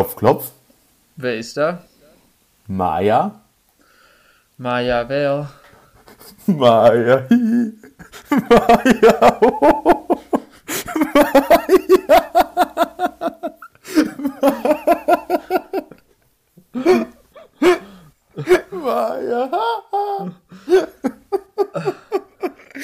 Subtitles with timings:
[0.00, 0.50] Klopf, klopf.
[1.16, 1.84] Wer ist da?
[2.66, 3.38] Maya.
[4.56, 5.50] Maja, wer?
[6.46, 7.26] Maya.
[8.48, 9.40] Maya.
[9.42, 10.22] ho.
[18.70, 19.50] Maya.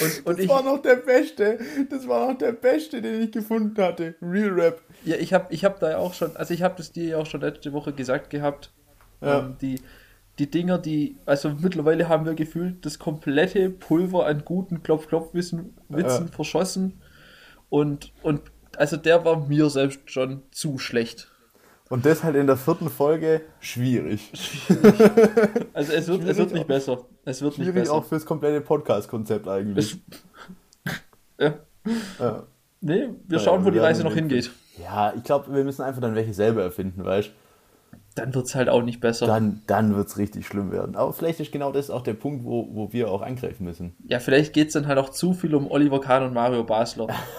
[0.01, 1.59] Und, und Das ich, war noch der Beste.
[1.89, 4.17] Das war noch der Beste, den ich gefunden hatte.
[4.21, 4.83] Real Rap.
[5.07, 7.17] Ja, ich habe ich hab da ja auch schon, also ich habe das dir ja
[7.19, 8.73] auch schon letzte Woche gesagt gehabt.
[9.21, 9.39] Ja.
[9.41, 9.81] Ähm, die,
[10.39, 16.27] die Dinger, die, also mittlerweile haben wir gefühlt das komplette Pulver an guten Klopf-Klopf-Witzen Witzen
[16.27, 16.33] Ja.
[16.33, 17.01] verschossen.
[17.71, 18.43] Und, und
[18.77, 21.31] also der war mir selbst schon zu schlecht.
[21.89, 24.31] Und das halt in der vierten Folge schwierig.
[25.73, 26.99] Also es wird, es Schwierig wird nicht auch- besser.
[27.25, 27.93] Es wird nicht Schwierig besser.
[27.95, 29.97] auch fürs komplette Podcast-Konzept eigentlich.
[31.39, 31.55] ja.
[32.19, 32.43] Ja.
[32.81, 34.51] Nee, wir Ja, schauen, wo wir die Reise noch hingeht.
[34.79, 37.31] Ja, ich glaube, wir müssen einfach dann welche selber erfinden, weißt
[38.15, 39.27] Dann wird es halt auch nicht besser.
[39.27, 40.97] Dann, dann wird es richtig schlimm werden.
[40.97, 43.97] Aber vielleicht ist genau das auch der Punkt, wo, wo wir auch angreifen müssen.
[44.09, 47.09] Ja, vielleicht geht es dann halt auch zu viel um Oliver Kahn und Mario Basler.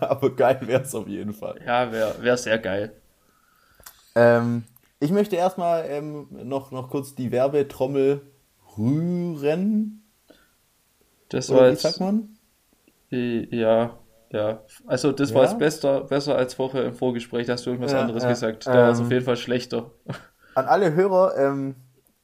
[0.00, 1.60] Aber geil wäre es auf jeden Fall.
[1.64, 2.92] Ja, wäre wär sehr geil.
[4.14, 4.64] Ähm,
[5.00, 8.22] ich möchte erstmal ähm, noch, noch kurz die Werbetrommel
[8.78, 10.02] rühren.
[11.28, 12.36] Das war jetzt, sagt man?
[13.10, 13.98] äh, ja,
[14.34, 14.58] ja.
[14.86, 15.36] Also das Ja?
[15.36, 18.28] war jetzt besser, besser als vorher im Vorgespräch, da hast du irgendwas Ja, anderes ja.
[18.30, 18.66] gesagt.
[18.66, 19.90] Da war es Ähm, auf jeden Fall schlechter.
[20.54, 21.74] An alle Hörer, ähm,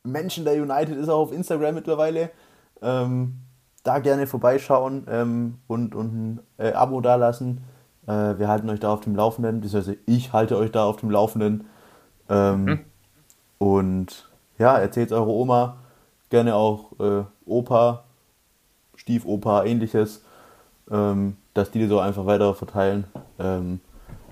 [0.03, 2.31] Menschen der United ist auch auf Instagram mittlerweile.
[2.83, 3.37] Ähm,
[3.83, 7.65] da gerne vorbeischauen ähm, und, und ein äh, Abo dalassen.
[8.07, 11.11] Äh, wir halten euch da auf dem Laufenden, beziehungsweise ich halte euch da auf dem
[11.11, 11.67] Laufenden.
[12.29, 12.81] Ähm,
[13.59, 15.77] Und ja, erzählt eure Oma,
[16.31, 18.05] gerne auch äh, Opa,
[18.97, 20.25] Stiefopa, ähnliches,
[20.91, 23.05] ähm, dass die so einfach weiter verteilen,
[23.39, 23.81] ähm,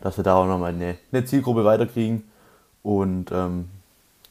[0.00, 2.28] dass wir da auch nochmal eine, eine Zielgruppe weiterkriegen.
[2.82, 3.68] Und ähm,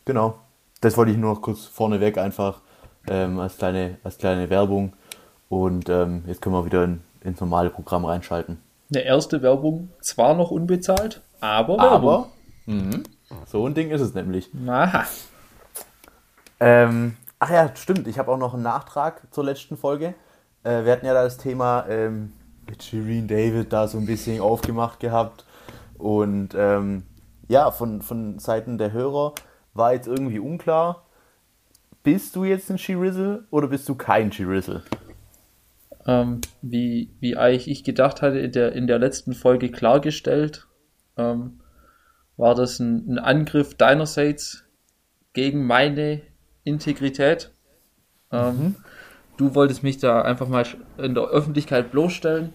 [0.05, 0.35] genau,
[0.81, 2.61] das wollte ich nur noch kurz vorneweg einfach
[3.07, 4.93] ähm, als, kleine, als kleine Werbung.
[5.49, 8.61] Und ähm, jetzt können wir wieder in, ins normale Programm reinschalten.
[8.89, 11.89] Eine erste Werbung, zwar noch unbezahlt, aber Werbung.
[11.89, 12.27] Aber
[12.65, 13.03] mhm,
[13.45, 14.49] so ein Ding ist es nämlich.
[14.65, 15.05] Aha.
[16.59, 18.07] Ähm, ach ja, stimmt.
[18.07, 20.15] Ich habe auch noch einen Nachtrag zur letzten Folge.
[20.63, 22.33] Äh, wir hatten ja da das Thema ähm,
[22.69, 25.45] mit Shireen David da so ein bisschen aufgemacht gehabt.
[25.97, 27.03] Und ähm,
[27.47, 29.33] ja, von, von Seiten der Hörer
[29.73, 31.05] war jetzt irgendwie unklar.
[32.03, 34.83] Bist du jetzt ein She-Rizzle oder bist du kein She-Rizzle?
[36.07, 40.65] ähm, wie, wie eigentlich ich gedacht hatte, in der, in der letzten Folge klargestellt,
[41.17, 41.59] ähm,
[42.37, 44.63] war das ein, ein Angriff deinerseits
[45.33, 46.21] gegen meine
[46.63, 47.51] Integrität.
[48.31, 48.75] Ähm,
[49.37, 50.65] Du wolltest mich da einfach mal
[50.97, 52.53] in der Öffentlichkeit bloßstellen.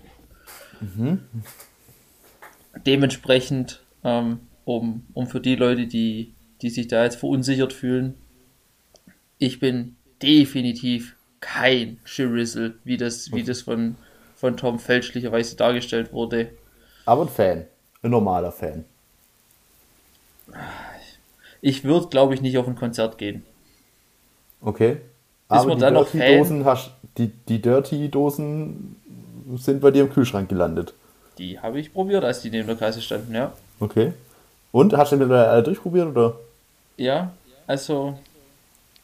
[2.86, 8.14] Dementsprechend, ähm, um, um für die Leute, die, die sich da jetzt verunsichert fühlen,
[9.38, 13.96] ich bin definitiv kein Shirizzle, wie das, wie das von,
[14.36, 16.50] von Tom fälschlicherweise dargestellt wurde.
[17.04, 17.66] Aber ein Fan.
[18.02, 18.84] Ein normaler Fan.
[21.60, 23.44] Ich würde, glaube ich, nicht auf ein Konzert gehen.
[24.60, 25.00] Okay.
[25.60, 26.20] Aber die dann noch Fan?
[26.20, 28.96] Dirty-Dosen hast- die, die Dirty-Dosen
[29.56, 30.94] sind bei dir im Kühlschrank gelandet.
[31.38, 33.52] Die habe ich probiert, als die neben der Kasse standen, ja.
[33.80, 34.12] Okay.
[34.70, 36.36] Und hast du mittlerweile alle durchprobiert oder?
[36.96, 37.32] Ja,
[37.66, 38.18] also,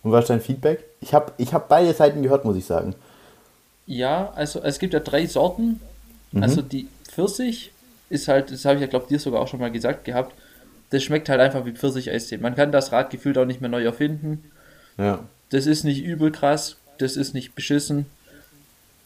[0.03, 0.85] Und was ist dein Feedback?
[1.01, 2.95] Ich habe ich hab beide Seiten gehört, muss ich sagen.
[3.87, 5.81] ja, also es gibt ja drei Sorten.
[6.33, 6.43] Mhm.
[6.43, 7.73] Also die Pfirsich
[8.11, 10.35] ist halt, das habe ich ja, glaube dir sogar auch schon mal gesagt gehabt,
[10.91, 12.39] das schmeckt halt einfach wie Pfirsicheistee.
[12.39, 14.51] Man kann das Rad gefühlt auch nicht mehr neu erfinden.
[14.97, 15.21] Ja.
[15.51, 18.07] Das ist nicht übel krass, das ist nicht beschissen.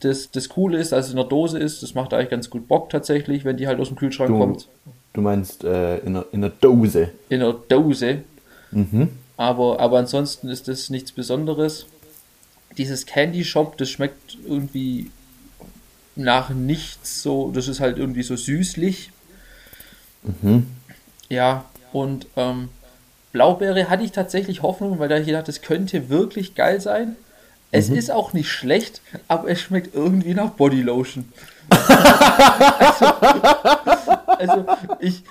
[0.01, 2.67] Das, das Coole ist, dass es in der Dose ist, das macht eigentlich ganz gut
[2.67, 4.69] Bock tatsächlich, wenn die halt aus dem Kühlschrank Du, kommt.
[5.13, 7.11] du meinst äh, in, einer, in einer Dose.
[7.29, 8.23] In der Dose.
[8.73, 9.11] Mhm.
[9.37, 11.87] Aber, aber ansonsten ist das nichts Besonderes.
[12.79, 15.11] Dieses Candy Shop, das schmeckt irgendwie
[16.17, 19.11] nach nichts so, das ist halt irgendwie so süßlich.
[20.23, 20.67] Mhm.
[21.29, 22.69] Ja, und ähm,
[23.33, 27.17] Blaubeere hatte ich tatsächlich Hoffnung, weil da ich gedacht, das könnte wirklich geil sein.
[27.75, 31.33] Es ist auch nicht schlecht, aber es schmeckt irgendwie nach Bodylotion.
[32.79, 33.07] also,
[34.39, 34.67] also
[35.01, 35.23] ich,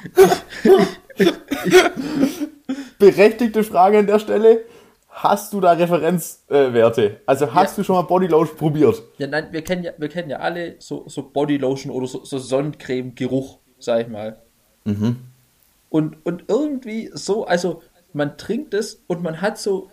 [2.97, 4.61] Berechtigte Frage an der Stelle.
[5.09, 7.03] Hast du da Referenzwerte?
[7.05, 7.75] Äh, also hast Ja.
[7.77, 9.03] du schon mal Bodylotion probiert?
[9.17, 12.39] Ja, nein, wir kennen ja, wir kennen ja alle so, so Bodylotion oder so, so
[12.39, 14.37] Sonnencreme-Geruch, sag ich mal.
[15.89, 19.89] Und, und irgendwie so, also man trinkt es und man hat so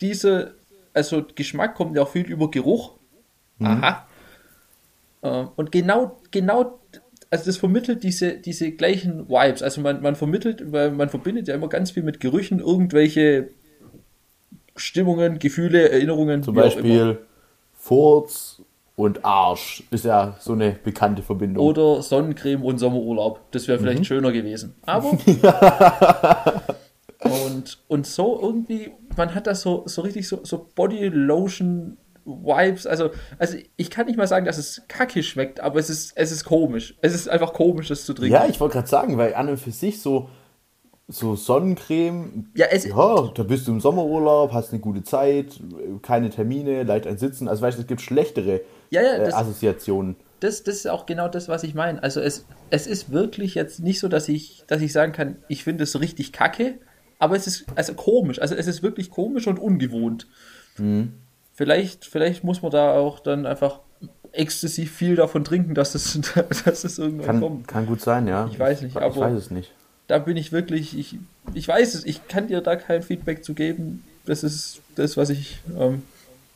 [0.00, 0.54] diese,
[0.92, 2.94] also Geschmack kommt ja auch viel über Geruch.
[3.60, 4.06] Aha.
[5.22, 6.78] Äh, Und genau, genau
[7.32, 9.62] also das vermittelt diese, diese gleichen Vibes.
[9.62, 13.48] Also man, man vermittelt, weil man verbindet ja immer ganz viel mit Gerüchen irgendwelche
[14.76, 16.42] Stimmungen, Gefühle, Erinnerungen.
[16.42, 17.20] Zum Beispiel
[17.72, 18.60] Furz
[18.96, 21.64] und Arsch ist ja so eine bekannte Verbindung.
[21.64, 23.40] Oder Sonnencreme und Sommerurlaub.
[23.52, 24.04] Das wäre vielleicht mhm.
[24.04, 24.74] schöner gewesen.
[24.82, 25.16] Aber.
[27.24, 32.86] und, und so irgendwie, man hat das so, so richtig so, so Body Lotion Vibes.
[32.86, 36.30] Also, also ich kann nicht mal sagen, dass es kacke schmeckt, aber es ist, es
[36.30, 36.94] ist komisch.
[37.00, 38.32] Es ist einfach komisch, das zu trinken.
[38.32, 40.28] Ja, ich wollte gerade sagen, weil an und für sich so,
[41.08, 45.60] so Sonnencreme, ja, es, ja, da bist du im Sommerurlaub, hast eine gute Zeit,
[46.02, 47.48] keine Termine, leicht ein Sitzen.
[47.48, 48.60] Also weißt du, es gibt schlechtere
[48.90, 50.16] ja, ja, das, äh, Assoziationen.
[50.40, 52.02] Das, das ist auch genau das, was ich meine.
[52.02, 55.64] Also es, es ist wirklich jetzt nicht so, dass ich, dass ich sagen kann, ich
[55.64, 56.78] finde es richtig kacke,
[57.22, 58.42] aber es ist also komisch.
[58.42, 60.26] Also es ist wirklich komisch und ungewohnt.
[60.76, 61.12] Mhm.
[61.54, 63.78] Vielleicht, vielleicht muss man da auch dann einfach
[64.32, 66.18] exzessiv viel davon trinken, dass es,
[66.64, 67.68] dass es irgendwann kann, kommt.
[67.68, 68.48] Kann gut sein, ja.
[68.50, 69.70] Ich weiß nicht, ich, aber ich weiß es nicht.
[70.08, 71.16] Da bin ich wirklich, ich,
[71.54, 74.02] ich weiß es, ich kann dir da kein Feedback zu geben.
[74.26, 76.02] Das ist das, was ich ähm,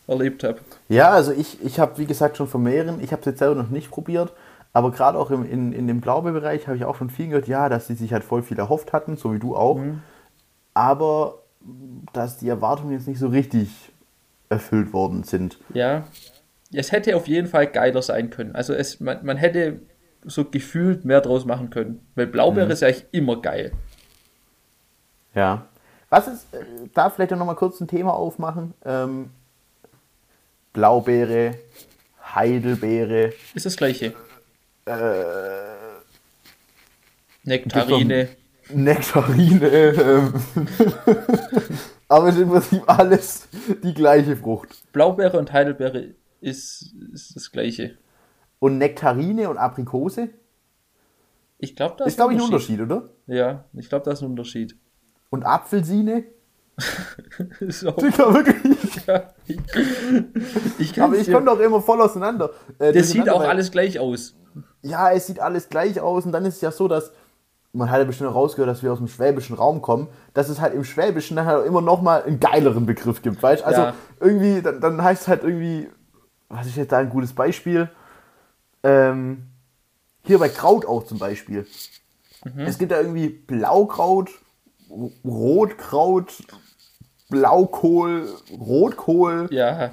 [0.09, 0.59] erlebt habe.
[0.89, 3.55] Ja, also ich, ich habe, wie gesagt, schon von mehreren, ich habe es jetzt selber
[3.55, 4.33] noch nicht probiert,
[4.73, 7.69] aber gerade auch im, in, in dem Blaubeerbereich habe ich auch von vielen gehört, ja,
[7.69, 9.79] dass sie sich halt voll viel erhofft hatten, so wie du auch.
[9.79, 10.03] Mhm.
[10.77, 11.39] Aber
[12.13, 13.71] dass die Erwartungen jetzt nicht so richtig
[14.51, 15.59] erfüllt worden sind.
[15.73, 16.05] Ja,
[16.71, 18.55] es hätte auf jeden Fall geiler sein können.
[18.55, 19.81] Also es, man, man hätte
[20.23, 22.07] so gefühlt mehr draus machen können.
[22.15, 22.73] Weil Blaubeere mhm.
[22.73, 23.73] ist ja eigentlich immer geil.
[25.35, 25.67] Ja.
[26.11, 26.63] Was ist, äh,
[26.93, 28.75] da vielleicht noch mal kurz ein Thema aufmachen.
[28.85, 29.31] Ähm,
[30.75, 31.55] Blaubeere,
[32.35, 33.33] Heidelbeere.
[33.55, 34.13] Ist das gleiche.
[34.85, 34.93] Äh,
[37.45, 38.29] Nektarine.
[38.73, 39.69] Nektarine.
[39.69, 40.35] Ähm,
[42.09, 43.49] aber es ist im Prinzip alles
[43.83, 44.83] die gleiche Frucht.
[44.93, 47.97] Blaubeere und Heidelbeere ist, ist das gleiche.
[48.59, 50.31] Und Nektarine und Aprikose?
[51.59, 53.09] Ich glaube, das ist, glaube ich, ein Unterschied, oder?
[53.27, 54.77] Ja, ich glaube, das ist ein Unterschied.
[55.31, 56.25] Und Apfelsine?
[57.69, 57.91] so.
[57.93, 58.77] Digga, wirklich?
[59.07, 59.59] Ja, ich,
[60.81, 62.51] ich Aber ich komme doch immer voll auseinander.
[62.81, 64.35] Äh, das sieht auch alles gleich aus.
[64.83, 66.27] Ja, es sieht alles gleich aus.
[66.27, 67.13] Und dann ist es ja so, dass
[67.77, 70.75] man hat ja bestimmt rausgehört, dass wir aus dem schwäbischen Raum kommen, dass es halt
[70.75, 73.95] im Schwäbischen dann halt immer nochmal einen geileren Begriff gibt, weißt Also ja.
[74.19, 75.89] irgendwie, dann, dann heißt es halt irgendwie,
[76.49, 77.91] was ist jetzt da ein gutes Beispiel?
[78.83, 79.49] Ähm,
[80.25, 81.67] hier bei Kraut auch zum Beispiel.
[82.45, 82.61] Mhm.
[82.61, 84.31] Es gibt da irgendwie Blaukraut,
[85.25, 86.33] Rotkraut,
[87.29, 89.49] Blaukohl, Rotkohl.
[89.51, 89.91] Ja.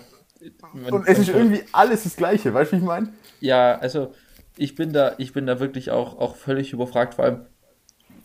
[0.90, 3.14] Und es ist irgendwie alles das Gleiche, weißt du, wie ich meine?
[3.40, 4.14] Ja, also
[4.58, 7.46] ich bin da, ich bin da wirklich auch, auch völlig überfragt, vor allem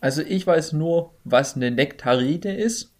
[0.01, 2.93] also ich weiß nur, was eine Nektarine ist.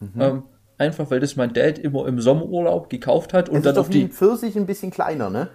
[0.00, 0.20] Mhm.
[0.20, 0.42] Ähm,
[0.78, 3.90] einfach weil das mein Dad immer im Sommerurlaub gekauft hat und das dann ist auf
[3.90, 5.48] die Pfirsich ein bisschen kleiner, ne?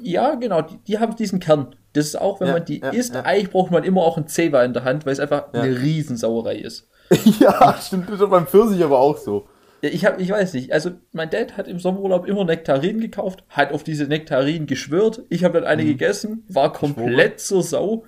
[0.00, 1.74] Ja, genau, die, die haben diesen Kern.
[1.94, 3.22] Das ist auch, wenn ja, man die ja, isst, ja.
[3.22, 6.56] eigentlich braucht man immer auch ein Zewa in der Hand, weil es einfach eine Riesensauerei
[6.56, 6.86] ist.
[7.40, 9.48] ja, stimmt, das ist beim Pfirsich aber auch so.
[9.80, 13.72] Ich, hab, ich weiß nicht, also mein Dad hat im Sommerurlaub immer Nektarinen gekauft, hat
[13.72, 15.88] auf diese Nektarinen geschwört, ich habe dann eine mhm.
[15.88, 18.04] gegessen, war komplett zur Sau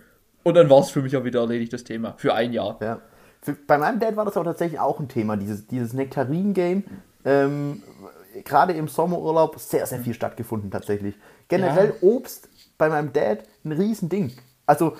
[0.48, 2.14] und dann war es für mich auch wieder erledigt, das Thema.
[2.16, 2.78] Für ein Jahr.
[2.80, 3.00] Ja.
[3.40, 6.84] Für, bei meinem Dad war das aber tatsächlich auch ein Thema, dieses, dieses Nektarin-Game.
[7.24, 7.82] Ähm,
[8.44, 11.14] Gerade im Sommerurlaub sehr, sehr viel stattgefunden tatsächlich.
[11.48, 12.08] Generell ja.
[12.08, 14.32] Obst bei meinem Dad ein Riesending.
[14.67, 14.96] Also,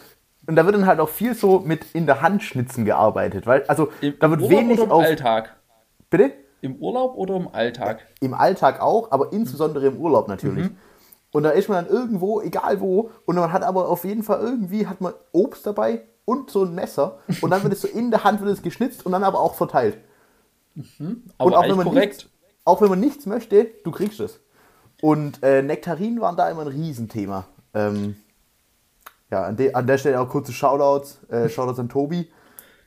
[0.47, 3.65] und da wird dann halt auch viel so mit in der Hand schnitzen gearbeitet, weil,
[3.69, 5.05] also, Im da wird Urlaub wenig oder im auf.
[5.05, 5.57] Alltag?
[6.11, 6.33] Bitte?
[6.61, 8.07] Im Urlaub oder im Alltag?
[8.21, 10.71] Im Alltag auch, aber insbesondere im Urlaub natürlich.
[10.71, 10.77] Mhm.
[11.33, 14.41] Und da ist man dann irgendwo, egal wo, und man hat aber auf jeden Fall
[14.41, 18.11] irgendwie hat man Obst dabei und so ein Messer und dann wird es so in
[18.11, 19.99] der Hand wird es geschnitzt und dann aber auch verteilt.
[20.75, 22.17] Mhm, aber und auch wenn man korrekt.
[22.17, 22.29] Nichts,
[22.65, 24.41] auch wenn man nichts möchte, du kriegst es.
[25.01, 27.47] Und äh, Nektarinen waren da immer ein Riesenthema.
[27.73, 28.17] Ähm,
[29.31, 31.21] ja, an, de, an, der Stelle auch kurze Shoutouts.
[31.29, 32.31] Äh, Shoutouts an Tobi.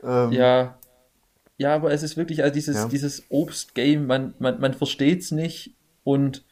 [0.03, 0.75] Ähm, ja.
[1.57, 2.87] Ja, aber es ist wirklich, also dieses, ja.
[2.87, 6.43] dieses Obst-Game, man, man, man versteht es nicht und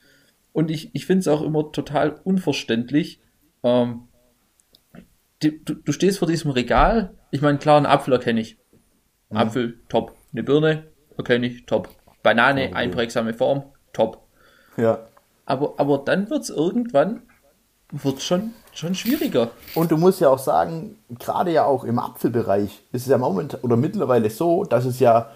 [0.59, 3.21] und ich, ich finde es auch immer total unverständlich.
[3.63, 4.09] Ähm,
[5.41, 7.15] die, du, du stehst vor diesem Regal.
[7.31, 8.57] Ich meine, klar, einen Apfel erkenne ich.
[9.29, 9.37] Mhm.
[9.37, 10.15] Apfel, top.
[10.33, 10.83] Eine Birne,
[11.17, 11.87] erkenne ich, top.
[12.23, 12.73] Banane, okay.
[12.73, 13.63] einprägsame Form,
[13.93, 14.21] top.
[14.75, 15.07] Ja.
[15.45, 17.21] Aber, aber dann wird es irgendwann
[17.91, 19.51] wird's schon, schon schwieriger.
[19.75, 23.61] Und du musst ja auch sagen, gerade ja auch im Apfelbereich ist es ja momentan
[23.61, 25.31] oder mittlerweile so, dass es ja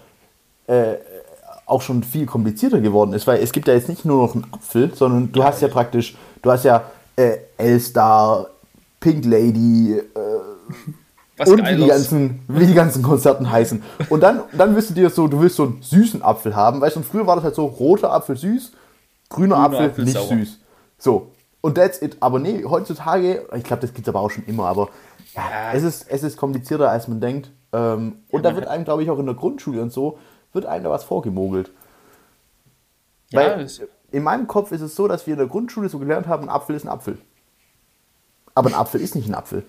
[0.66, 0.96] äh,
[1.66, 4.46] auch schon viel komplizierter geworden ist, weil es gibt ja jetzt nicht nur noch einen
[4.52, 6.84] Apfel, sondern du ja, hast ja praktisch, du hast ja
[7.16, 8.48] äh, Elstar,
[9.00, 13.82] Pink Lady äh, und wie die, ganzen, wie die ganzen Konzerten heißen.
[14.08, 16.96] Und dann, dann wirst du dir so, du willst so einen süßen Apfel haben, weißt
[16.96, 18.72] du, und früher war das halt so, roter Apfel süß,
[19.28, 20.28] grüner, grüner Apfel, Apfel, nicht sauer.
[20.28, 20.58] süß.
[20.98, 22.18] So, und that's it.
[22.20, 24.90] Aber nee, heutzutage, ich glaube, das gibt es aber auch schon immer, aber
[25.34, 27.50] Ja, es ist, es ist komplizierter, als man denkt.
[27.72, 30.18] Ähm, und da wird einem, glaube ich, auch in der Grundschule und so,
[30.54, 31.70] wird einem da was vorgemogelt.
[33.30, 33.66] Ja, Weil
[34.12, 36.48] in meinem Kopf ist es so, dass wir in der Grundschule so gelernt haben, ein
[36.48, 37.18] Apfel ist ein Apfel.
[38.54, 39.64] Aber ein Apfel ist nicht ein Apfel.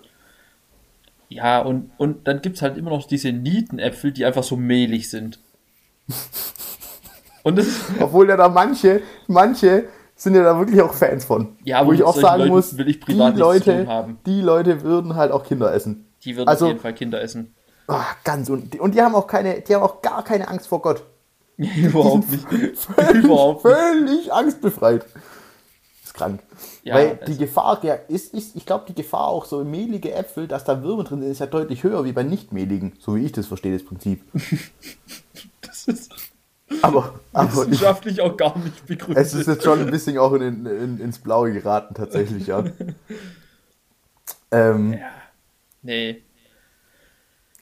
[1.30, 5.10] Ja, und, und dann gibt es halt immer noch diese Nietenäpfel, die einfach so mehlig
[5.10, 5.40] sind.
[7.44, 7.68] Und das
[8.00, 11.58] Obwohl ja da manche, manche sind ja da wirklich auch Fans von.
[11.64, 15.32] Ja, Wo ich auch sagen Leuten muss, will ich die Leute, die Leute würden halt
[15.32, 16.06] auch Kinder essen.
[16.24, 17.56] die würden Also- auf jeden Fall Kinder essen.
[17.88, 20.68] Ah, ganz und die, und die haben auch keine, die haben auch gar keine Angst
[20.68, 21.04] vor Gott.
[21.58, 22.46] Überhaupt nicht.
[22.78, 25.06] Völlig, Überhaupt völlig angstbefreit.
[26.04, 26.42] Ist krank.
[26.84, 30.48] Ja, Weil die Gefahr, ja, ist, ist, ich glaube, die Gefahr auch so mehlige Äpfel,
[30.48, 32.94] dass da Würmer drin sind, ist ja deutlich höher wie bei nicht mehligen.
[33.00, 34.22] So wie ich das verstehe, das Prinzip.
[35.62, 36.12] Das ist
[36.82, 39.24] Aber, aber ich, wissenschaftlich auch gar nicht begründet.
[39.24, 42.64] es ist jetzt schon ein bisschen auch in, in, ins Blaue geraten, tatsächlich, ja.
[44.52, 44.98] ähm,
[45.84, 46.25] nee.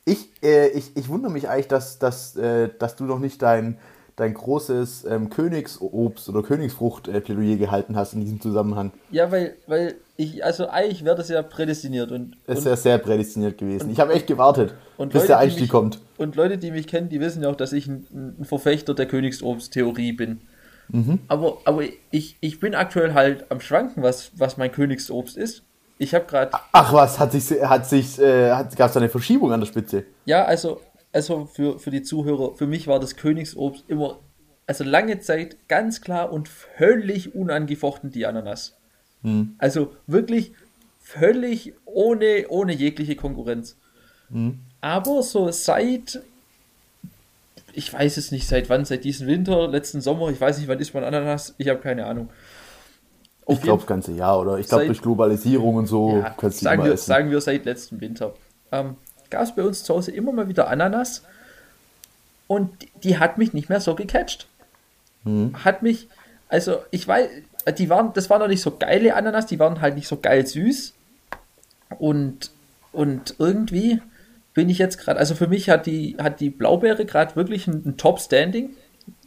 [0.06, 3.78] Ich, äh, ich, ich wundere mich eigentlich, dass, dass, äh, dass du noch nicht dein,
[4.16, 8.92] dein großes ähm, Königsobst- oder Königsfrucht-Plädoyer gehalten hast in diesem Zusammenhang.
[9.12, 12.98] Ja, weil, weil ich, also eigentlich wäre das ja prädestiniert und, Es und, wäre sehr
[12.98, 13.90] prädestiniert gewesen.
[13.92, 16.00] Ich habe echt gewartet, und bis Leute, der Einstieg mich- kommt.
[16.18, 19.08] und Leute, die mich kennen, die wissen ja auch, dass ich ein, ein Verfechter der
[19.08, 20.42] Königsobst-Theorie bin.
[20.90, 21.20] Mhm.
[21.30, 25.64] Aber, aber ich, ich bin aktuell halt am Schwanken, was, was mein Königsobst ist.
[25.98, 29.52] Ich habe gerade, Ach was, hat sich, hat sich, äh, gab es da eine Verschiebung
[29.52, 30.06] an der Spitze?
[30.26, 30.82] ja, also,
[31.12, 34.20] also für, für die Zuhörer, für mich war das Königsobst immer,
[34.66, 38.76] also lange Zeit ganz klar und völlig unangefochten die Ananas.
[39.22, 39.56] Hm.
[39.58, 40.54] Also wirklich
[41.02, 43.78] völlig ohne, ohne jegliche Konkurrenz.
[44.30, 44.60] Hm.
[44.82, 46.22] Aber so seit,
[47.74, 50.80] ich weiß es nicht seit wann, seit diesem Winter, letzten Sommer, ich weiß nicht, wann
[50.80, 52.30] ist man Ananas, ich habe keine Ahnung.
[53.48, 54.58] Ich glaube das ganze Jahr, oder?
[54.58, 57.08] Ich glaube durch Globalisierung und so ja, kannst du sagen, wir, essen.
[57.08, 58.34] sagen wir seit letztem Winter.
[58.72, 58.96] Ähm,
[59.30, 61.24] Gab es bei uns zu Hause immer mal wieder Ananas
[62.48, 64.48] und die, die hat mich nicht mehr so gecatcht.
[65.24, 65.54] Hm.
[65.64, 66.08] Hat mich,
[66.50, 67.30] also ich weiß,
[67.78, 70.46] die waren, das waren noch nicht so geile Ananas, die waren halt nicht so geil
[70.46, 70.94] süß.
[72.00, 72.52] Und,
[72.92, 74.02] und irgendwie
[74.54, 77.84] bin ich jetzt gerade, also für mich hat die, hat die Blaubeere gerade wirklich ein,
[77.86, 78.72] ein Top-Standing.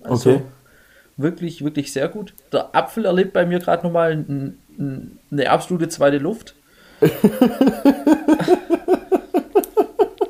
[0.02, 0.42] Also Okay.
[1.16, 2.34] Wirklich, wirklich sehr gut.
[2.52, 6.54] Der Apfel erlebt bei mir gerade nochmal ein, ein, eine absolute zweite Luft.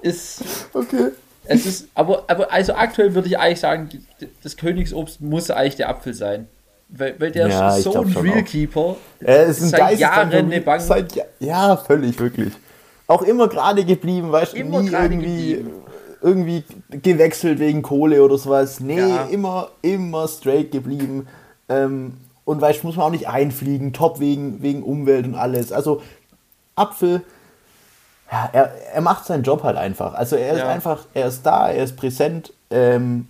[0.02, 1.10] ist, Okay.
[1.44, 3.88] es ist, aber, aber also aktuell würde ich eigentlich sagen,
[4.42, 6.48] das Königsobst muss eigentlich der Apfel sein.
[6.88, 8.12] Weil, weil der Ja, ist so ein.
[8.16, 8.96] Realkeeper.
[9.18, 10.60] Er ist ein seit Jahren eine.
[10.60, 10.80] Bank.
[10.80, 12.52] Seit, ja, völlig, wirklich.
[13.08, 15.70] Auch immer gerade geblieben, weißt du, nie irgendwie, geblieben.
[16.22, 18.80] Irgendwie gewechselt wegen Kohle oder sowas.
[18.80, 19.24] Nee, Ja.
[19.24, 21.26] immer, immer straight geblieben.
[21.68, 25.72] Ähm, und weißt du, muss man auch nicht einfliegen, top wegen, wegen Umwelt und alles.
[25.72, 26.00] Also,
[26.76, 27.22] Apfel,
[28.30, 30.14] ja, er, er macht seinen Job halt einfach.
[30.14, 30.68] Also, er ist Ja.
[30.68, 33.28] einfach, er ist da, er ist präsent, ähm,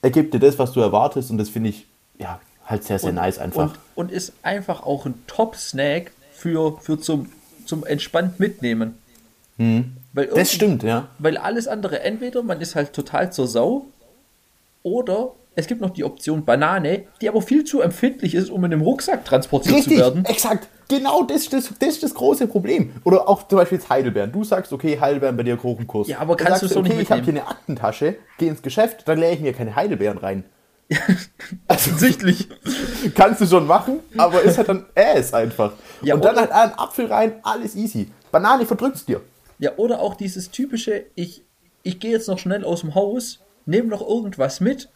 [0.00, 1.86] er gibt dir das, was du erwartest und das finde ich,
[2.18, 3.62] ja, halt sehr, sehr nice einfach.
[3.94, 7.30] Und, und ist einfach auch ein Top-Snack für, für zum,
[7.66, 8.98] zum entspannt mitnehmen.
[9.58, 11.08] Irgendwie- das stimmt, ja.
[11.18, 13.86] Weil alles andere, entweder man ist halt total zur Sau
[14.82, 18.72] oder es gibt noch die Option Banane, die aber viel zu empfindlich ist, um in
[18.72, 20.24] einem Rucksack transportiert Richtig, zu werden.
[20.24, 20.68] exakt.
[20.88, 22.92] Genau das, das, das ist das große Problem.
[23.04, 24.32] Oder auch zum Beispiel jetzt Heidelbeeren.
[24.32, 26.08] Du sagst, okay, Heidelbeeren bei dir Kuchenkurs.
[26.08, 29.06] Ja, aber kannst du so nicht okay, ich habe hier eine Aktentasche, gehe ins Geschäft,
[29.06, 30.44] dann leere ich mir keine Heidelbeeren rein.
[31.68, 32.48] Offensichtlich.
[33.14, 35.72] Kannst du schon machen, aber ist halt dann Ass einfach.
[36.02, 38.10] Ja, Und dann halt einen Apfel rein, alles easy.
[38.30, 39.20] Banane verdrückt's dir.
[39.62, 41.44] Ja, oder auch dieses typische, ich,
[41.84, 44.88] ich gehe jetzt noch schnell aus dem Haus, nehme noch irgendwas mit,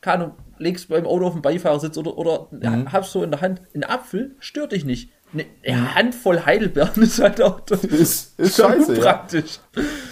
[0.00, 2.90] keine Ahnung, legst beim Auto auf den Beifahrersitz oder, oder Mhm.
[2.90, 3.62] hab's so in der Hand.
[3.76, 5.10] Ein Apfel stört dich nicht.
[5.34, 9.00] Eine, Handvoll Heidelbeeren ist halt auch Ist, ist schon scheiße, ja.
[9.00, 9.60] praktisch.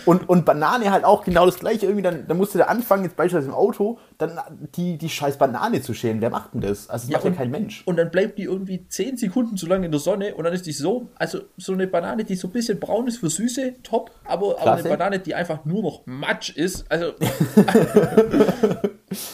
[0.06, 1.86] Und, und Banane halt auch genau das gleiche.
[1.86, 4.38] Irgendwie dann, dann musst du da anfangen, jetzt beispielsweise im Auto, dann
[4.76, 6.20] die, die scheiß Banane zu schälen.
[6.22, 6.88] Wer macht denn das?
[6.88, 7.82] Also das macht ja und, kein Mensch.
[7.86, 10.64] Und dann bleibt die irgendwie 10 Sekunden zu lange in der Sonne und dann ist
[10.66, 14.10] die so, also so eine Banane, die so ein bisschen braun ist für Süße, top,
[14.24, 14.88] aber, aber eine.
[14.88, 17.12] Banane, die einfach nur noch Matsch ist, also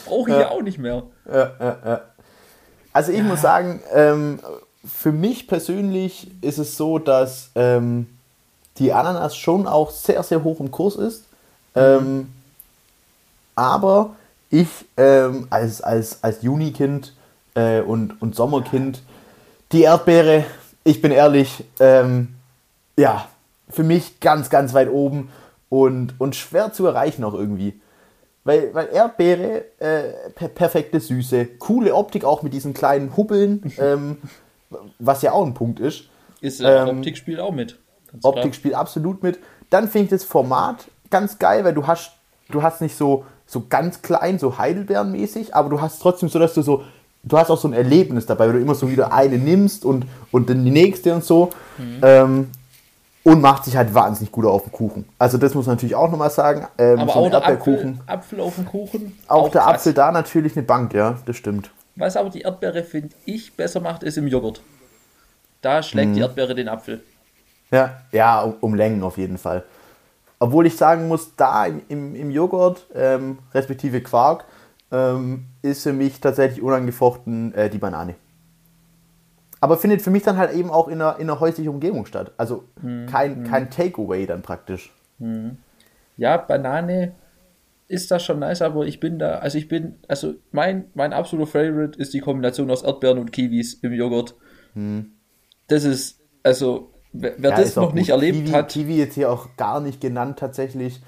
[0.06, 1.04] brauche ich ja auch nicht mehr.
[2.92, 4.40] Also ich muss sagen, ähm,
[4.86, 8.06] für mich persönlich ist es so, dass ähm,
[8.78, 11.24] die Ananas schon auch sehr, sehr hoch im Kurs ist.
[11.74, 12.32] Ähm,
[13.54, 14.16] aber
[14.50, 17.14] ich ähm, als, als, als Junikind
[17.54, 19.02] äh, und, und Sommerkind,
[19.72, 20.44] die Erdbeere,
[20.84, 22.34] ich bin ehrlich, ähm,
[22.96, 23.28] ja,
[23.68, 25.30] für mich ganz, ganz weit oben
[25.68, 27.80] und, und schwer zu erreichen auch irgendwie.
[28.44, 34.18] Weil, weil Erdbeere, äh, per perfekte Süße, coole Optik auch mit diesen kleinen Hubbeln, ähm,
[34.98, 36.04] was ja auch ein Punkt ist.
[36.40, 37.78] Ist äh, Ähm, Optik spielt auch mit.
[38.22, 39.38] Optik spielt absolut mit.
[39.70, 42.12] Dann finde ich das Format ganz geil, weil du hast,
[42.50, 46.54] du hast nicht so, so ganz klein, so Heidelbeeren-mäßig, aber du hast trotzdem so, dass
[46.54, 46.84] du so,
[47.22, 50.06] du hast auch so ein Erlebnis dabei, weil du immer so wieder eine nimmst und,
[50.30, 51.50] und dann die nächste und so.
[51.78, 51.98] Mhm.
[52.02, 52.50] Ähm,
[53.24, 55.04] und macht sich halt wahnsinnig gut auf den Kuchen.
[55.18, 56.68] Also das muss man natürlich auch nochmal sagen.
[56.78, 59.18] Ähm, aber so auch der Apfel, Apfel auf dem Kuchen.
[59.26, 59.74] Auch, auch der krass.
[59.74, 61.72] Apfel da natürlich eine Bank, ja, das stimmt.
[61.96, 64.60] Was aber die Erdbeere, finde ich, besser macht, ist im Joghurt.
[65.62, 66.14] Da schlägt mhm.
[66.14, 67.02] die Erdbeere den Apfel.
[67.70, 69.64] Ja, ja, um, um, Längen auf jeden Fall.
[70.38, 74.44] Obwohl ich sagen muss, da im, im Joghurt, ähm, respektive Quark,
[74.92, 78.14] ähm, ist für mich tatsächlich unangefochten äh, die Banane.
[79.60, 82.32] Aber findet für mich dann halt eben auch in einer, in einer häuslichen Umgebung statt.
[82.36, 83.06] Also mhm.
[83.06, 83.44] kein, mhm.
[83.44, 84.92] kein Takeaway dann praktisch.
[85.18, 85.56] Mhm.
[86.18, 87.14] Ja, Banane
[87.88, 91.50] ist das schon nice, aber ich bin da, also ich bin, also mein, mein absoluter
[91.50, 94.34] Favorite ist die Kombination aus Erdbeeren und Kiwis im Joghurt.
[94.74, 95.12] Mhm.
[95.68, 98.68] Das ist, also wer, wer ja, das noch nicht erlebt Kiwi, hat.
[98.70, 101.00] Kiwi jetzt hier auch gar nicht genannt tatsächlich.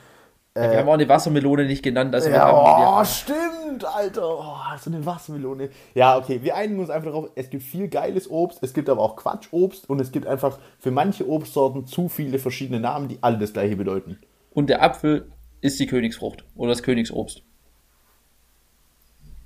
[0.57, 2.13] Ja, wir haben auch eine Wassermelone nicht genannt.
[2.15, 4.39] Also ja, oh, stimmt, Alter.
[4.41, 5.71] Oh, so eine Wassermelone.
[5.95, 9.03] Ja, okay, wir einigen uns einfach darauf, es gibt viel geiles Obst, es gibt aber
[9.03, 13.39] auch Quatschobst und es gibt einfach für manche Obstsorten zu viele verschiedene Namen, die alle
[13.39, 14.19] das gleiche bedeuten.
[14.53, 15.31] Und der Apfel
[15.61, 17.43] ist die Königsfrucht oder das Königsobst.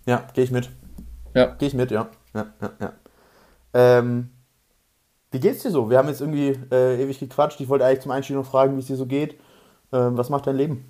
[0.07, 0.71] Ja, gehe ich mit.
[1.35, 1.47] Ja.
[1.55, 2.09] Gehe ich mit, ja.
[2.35, 2.93] Ja, ja, ja.
[3.75, 4.31] Ähm,
[5.31, 5.89] wie geht's dir so?
[5.89, 7.61] Wir haben jetzt irgendwie äh, ewig gequatscht.
[7.61, 9.37] Ich wollte eigentlich zum Einstieg noch fragen, wie es dir so geht.
[9.93, 10.85] Ähm, was macht dein Leben?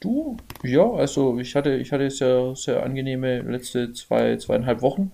[0.00, 0.36] Du?
[0.62, 5.12] Ja, also ich hatte, ich hatte sehr, sehr angenehme letzte zwei, zweieinhalb Wochen.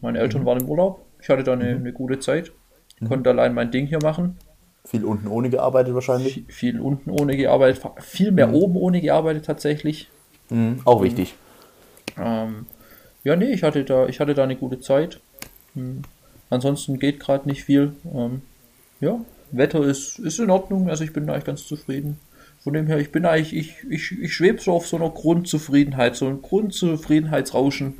[0.00, 0.46] Meine Eltern mhm.
[0.46, 1.04] waren im Urlaub.
[1.20, 1.80] Ich hatte da eine, mhm.
[1.80, 2.52] eine gute Zeit.
[3.00, 3.08] Mhm.
[3.08, 4.38] Konnte allein mein Ding hier machen.
[4.88, 6.44] Viel unten ohne gearbeitet wahrscheinlich?
[6.48, 7.82] Viel, unten ohne gearbeitet.
[7.98, 8.54] Viel mehr mhm.
[8.54, 10.08] oben ohne gearbeitet tatsächlich.
[10.48, 11.34] Mhm, auch wichtig.
[12.16, 12.64] Ähm,
[13.22, 15.20] ja, nee, ich hatte da, ich hatte da eine gute Zeit.
[15.74, 16.02] Hm.
[16.48, 17.92] Ansonsten geht gerade nicht viel.
[18.14, 18.40] Ähm,
[19.00, 19.20] ja,
[19.50, 22.18] Wetter ist, ist in Ordnung, also ich bin eigentlich ganz zufrieden.
[22.64, 26.16] Von dem her, ich bin eigentlich, ich, ich, ich schwebe so auf so einer Grundzufriedenheit,
[26.16, 27.98] so ein Grundzufriedenheitsrauschen.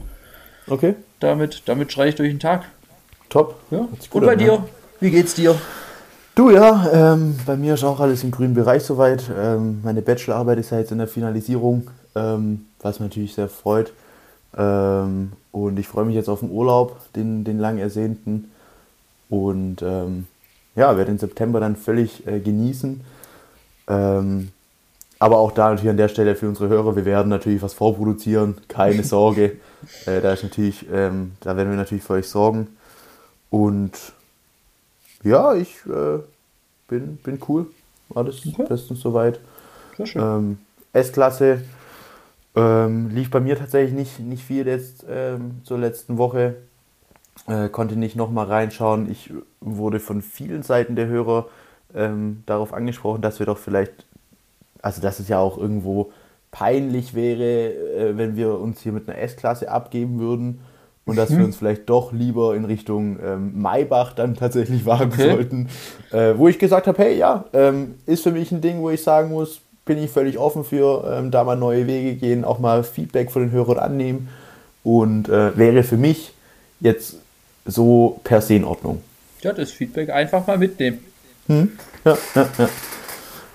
[0.67, 0.95] Okay.
[1.21, 2.65] Damit, damit schreie ich durch den Tag.
[3.29, 3.61] Top.
[3.71, 3.89] Ja.
[4.11, 4.47] Und bei an, dir?
[4.47, 4.69] Ja.
[5.01, 5.55] Wie geht's dir?
[6.39, 9.25] Du ja, ähm, bei mir ist auch alles im grünen Bereich soweit.
[9.37, 13.93] Ähm, meine Bachelorarbeit ist ja jetzt in der Finalisierung, ähm, was mich natürlich sehr freut.
[14.57, 18.53] Ähm, und ich freue mich jetzt auf den Urlaub, den, den lang ersehnten.
[19.29, 20.29] Und ähm,
[20.77, 23.01] ja, werde den September dann völlig äh, genießen.
[23.89, 24.51] Ähm,
[25.19, 28.59] aber auch da natürlich an der Stelle für unsere Hörer, wir werden natürlich was vorproduzieren,
[28.69, 29.57] keine Sorge.
[30.07, 32.69] äh, da ist natürlich, da werden wir natürlich für euch sorgen.
[33.51, 34.13] Und
[35.23, 36.19] ja, ich äh,
[36.89, 37.67] bin, bin cool.
[38.15, 38.65] Alles okay.
[38.69, 39.41] bestens soweit.
[39.97, 40.23] Sehr schön.
[40.23, 40.59] Ähm,
[40.93, 41.63] S-Klasse
[42.55, 46.57] ähm, lief bei mir tatsächlich nicht, nicht viel jetzt ähm, zur letzten Woche.
[47.47, 49.11] Äh, konnte nicht nochmal reinschauen.
[49.11, 51.47] Ich wurde von vielen Seiten der Hörer
[51.95, 54.07] ähm, darauf angesprochen, dass wir doch vielleicht,
[54.83, 56.11] also dass es ja auch irgendwo
[56.51, 60.61] peinlich wäre, äh, wenn wir uns hier mit einer S-Klasse abgeben würden
[61.09, 61.39] und dass mhm.
[61.39, 65.31] wir uns vielleicht doch lieber in Richtung ähm, Maybach dann tatsächlich wagen okay.
[65.31, 65.69] sollten.
[66.13, 69.03] Äh, wo ich gesagt habe, hey ja, ähm, ist für mich ein Ding, wo ich
[69.03, 72.85] sagen muss, bin ich völlig offen für, ähm, da mal neue Wege gehen, auch mal
[72.85, 74.29] Feedback von den Hörern annehmen
[74.85, 76.33] und äh, wäre für mich
[76.81, 77.17] jetzt
[77.65, 79.03] so per se in Ordnung.
[79.41, 80.99] Ja, das Feedback einfach mal mitnehmen.
[81.47, 81.73] Hm?
[82.05, 82.69] Ja, ja, ja.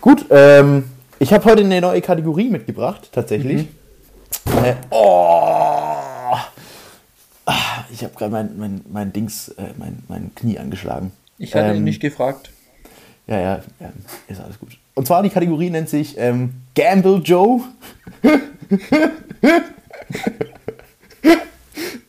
[0.02, 0.86] Gut, ähm,
[1.20, 3.68] ich habe heute eine neue Kategorie mitgebracht, tatsächlich.
[4.46, 4.64] Mhm.
[4.64, 5.73] Äh, oh!
[7.94, 11.12] Ich habe gerade mein, mein, mein Dings, äh, mein, mein Knie angeschlagen.
[11.38, 12.50] Ich hatte ähm, ihn nicht gefragt.
[13.28, 13.94] Ja, ja, ja,
[14.28, 14.80] ist alles gut.
[14.96, 17.62] Und zwar die Kategorie nennt sich ähm, Gamble Joe.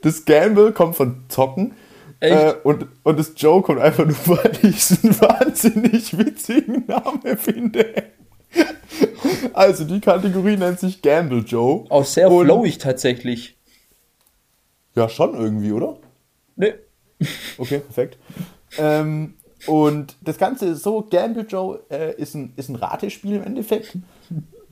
[0.00, 1.74] das Gamble kommt von Zocken.
[2.20, 7.36] Äh, und, und das Joe kommt einfach nur, weil ich es einen wahnsinnig witzigen Namen
[7.36, 8.04] finde.
[9.52, 11.84] Also die Kategorie nennt sich Gamble Joe.
[11.90, 13.54] Auch sehr flowig tatsächlich.
[14.94, 15.96] Ja, schon irgendwie, oder?
[16.56, 16.74] Nee.
[17.58, 18.18] Okay, perfekt.
[18.76, 19.34] ähm,
[19.66, 23.96] und das Ganze ist so, Gamble Joe äh, ist, ein, ist ein Ratespiel im Endeffekt.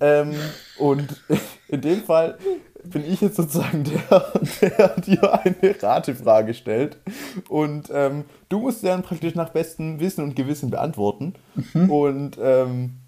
[0.01, 0.35] ähm,
[0.79, 1.23] und
[1.69, 2.37] in dem Fall
[2.85, 6.99] bin ich jetzt sozusagen der, der dir eine Ratefrage stellt.
[7.49, 11.35] Und ähm, du musst dann praktisch nach bestem Wissen und Gewissen beantworten.
[11.73, 11.91] Mhm.
[11.91, 12.99] Und ähm,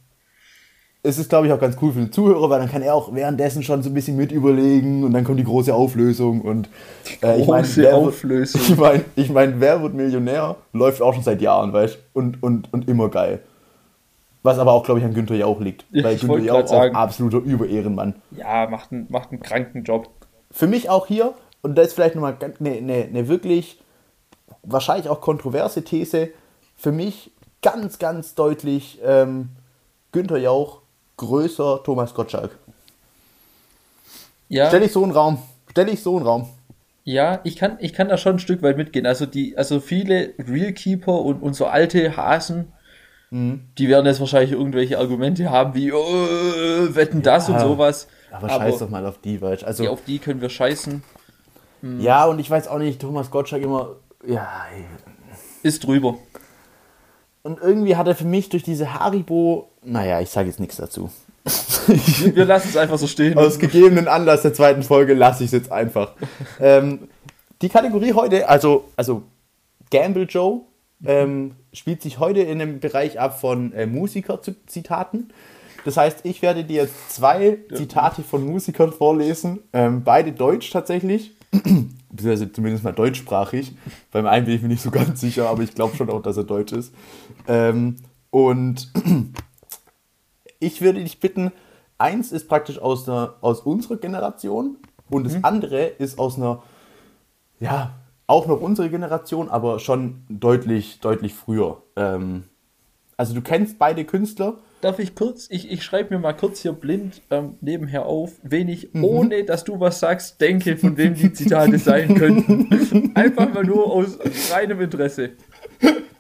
[1.07, 3.15] es ist, glaube ich, auch ganz cool für den Zuhörer, weil dann kann er auch
[3.15, 6.41] währenddessen schon so ein bisschen mit überlegen und dann kommt die große Auflösung.
[6.41, 6.71] Und
[7.23, 8.61] äh, ich meine, Auflösung.
[8.69, 12.73] Ich meine, ich mein, wer wird Millionär läuft auch schon seit Jahren, weißt und, und,
[12.73, 13.41] und immer geil.
[14.43, 15.85] Was aber auch, glaube ich, an Günther Jauch liegt.
[15.91, 18.15] Ja, weil Günther Jauch auch absoluter Überehrenmann.
[18.31, 20.09] Ja, macht einen, macht einen kranken Job.
[20.51, 23.79] Für mich auch hier, und das ist vielleicht nochmal eine, eine, eine wirklich,
[24.63, 26.31] wahrscheinlich auch kontroverse These,
[26.77, 29.51] für mich ganz, ganz deutlich ähm,
[30.11, 30.84] Günther Jauch
[31.17, 32.57] größer Thomas Gottschalk.
[34.49, 34.69] Ja.
[34.69, 35.39] Stell ich so einen Raum.
[35.71, 36.49] Stell ich so einen Raum.
[37.05, 39.07] Ja, ich kann, ich kann da schon ein Stück weit mitgehen.
[39.07, 42.73] Also die, also viele Realkeeper und, und so alte Hasen,
[43.35, 43.63] Mhm.
[43.79, 45.99] die werden jetzt wahrscheinlich irgendwelche Argumente haben wie, oh,
[46.95, 48.07] wetten das und sowas.
[48.31, 49.47] Aber, scheiß doch mal auf die, du.
[49.47, 51.03] Also, die, auf die können wir scheißen.
[51.99, 53.97] ja, und ich weiß auch nicht, Thomas Gottschalk immer.
[54.25, 54.67] Ja.
[55.65, 56.17] Ist drüber.
[57.43, 59.69] Und irgendwie hat er für mich durch diese Haribo.
[59.85, 61.11] Naja, ich sage jetzt nichts dazu.
[61.87, 63.37] Wir lassen es einfach so stehen.
[63.37, 66.13] Aus gegebenen Anlass der zweiten Folge lasse ich es jetzt einfach.
[66.61, 67.09] ähm,
[67.61, 69.23] die Kategorie heute, also, also
[69.91, 70.63] Gamble Joe,
[71.05, 75.33] ähm, spielt sich heute in einem Bereich ab von äh, Musiker-Zitaten.
[75.85, 81.33] Das heißt, ich werde dir jetzt zwei Zitate von Musikern vorlesen, ähm, beide deutsch tatsächlich,
[81.51, 83.73] beziehungsweise zumindest mal deutschsprachig.
[84.11, 86.39] Beim einen bin ich mir nicht so ganz sicher, aber ich glaube schon auch, dass
[86.39, 86.95] er deutsch ist.
[87.47, 87.97] Ähm,
[88.31, 88.91] und
[90.65, 91.53] ich würde dich bitten,
[91.99, 94.79] eins ist praktisch aus, einer, aus unserer Generation
[95.11, 96.63] und das andere ist aus einer,
[97.61, 97.95] ja,
[98.27, 101.83] auch noch unsere Generation, aber schon deutlich, deutlich früher.
[101.97, 102.45] Ähm,
[103.17, 104.59] also du kennst beide Künstler.
[104.81, 108.69] Darf ich kurz, ich, ich schreibe mir mal kurz hier blind ähm, nebenher auf, wen
[108.69, 113.13] ich, ohne dass du was sagst, denke, von wem die Zitate sein könnten.
[113.15, 114.19] Einfach mal nur aus
[114.53, 115.31] reinem Interesse.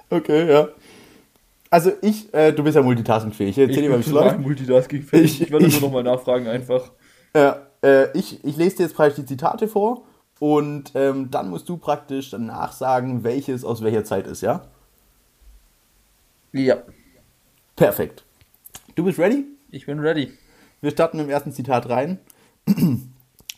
[0.09, 0.69] Okay, ja.
[1.75, 3.59] Also ich, äh, du bist ja multitaskingfähig.
[3.59, 5.25] Erzähl dir mal, total multitaskingfähig.
[5.25, 6.93] Ich- Ich, werde ich- nur nochmal nachfragen einfach.
[7.35, 10.05] Ja, äh, ich, ich lese dir jetzt praktisch die Zitate vor
[10.39, 14.69] und ähm, dann musst du praktisch danach sagen, welches aus welcher Zeit ist, ja?
[16.53, 16.77] Ja,
[17.75, 18.23] Perfekt.
[18.95, 19.45] Du bist ready?
[19.73, 20.31] ich bin ready.
[20.81, 22.21] Wir starten mit dem ersten Zitat rein.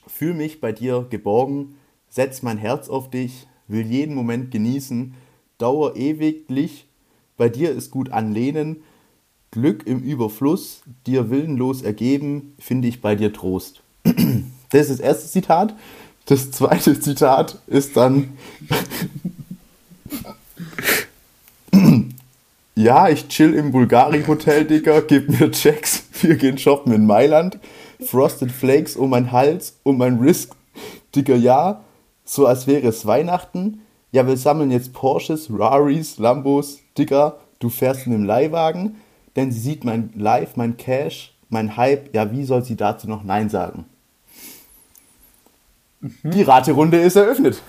[0.07, 1.76] Fühl mich bei dir geborgen,
[2.09, 5.12] setz mein Herz auf dich, will jeden Moment genießen,
[5.59, 6.86] dauer ewiglich,
[7.37, 8.83] bei dir ist gut anlehnen,
[9.51, 13.83] Glück im Überfluss, dir willenlos ergeben, finde ich bei dir Trost.
[14.70, 15.77] Das ist das erste Zitat.
[16.27, 18.37] Das zweite Zitat ist dann,
[22.75, 27.61] ja, ich chill im Bulgari-Hotel, Digga, gib mir Checks, wir gehen shoppen in Mailand,
[28.05, 30.51] Frosted Flakes um mein Hals, um mein Wrist,
[31.14, 31.85] Digga, ja,
[32.25, 33.83] so als wäre es Weihnachten,
[34.16, 38.96] ja, wir sammeln jetzt Porsches, Raris, Lambos, Digga, du fährst in einem Leihwagen,
[39.37, 43.24] denn sie sieht mein Life, mein Cash, mein Hype, ja, wie soll sie dazu noch
[43.24, 43.85] Nein sagen?
[46.22, 47.61] Die Raterunde ist eröffnet.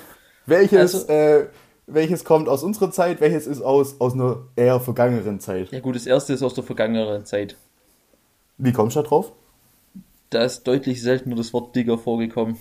[0.45, 1.47] Welches, Also- äh,
[1.85, 5.69] welches kommt aus unserer Zeit, welches ist aus, aus einer eher vergangeneren Zeit?
[5.71, 7.57] Ja gut, das erste ist aus der vergangenen Zeit.
[8.57, 9.33] Wie kommst du da drauf?
[10.29, 12.57] Da ist deutlich seltener das Wort Digger vorgekommen.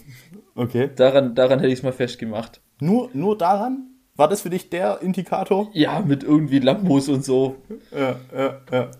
[0.56, 0.90] Okay.
[0.96, 2.60] Daran, daran hätte ich es mal festgemacht.
[2.80, 3.88] Nur, nur daran?
[4.16, 5.68] War das für dich der Indikator?
[5.72, 7.56] Ja, mit irgendwie Lambos und so.
[7.92, 8.90] Ja, ja, ja.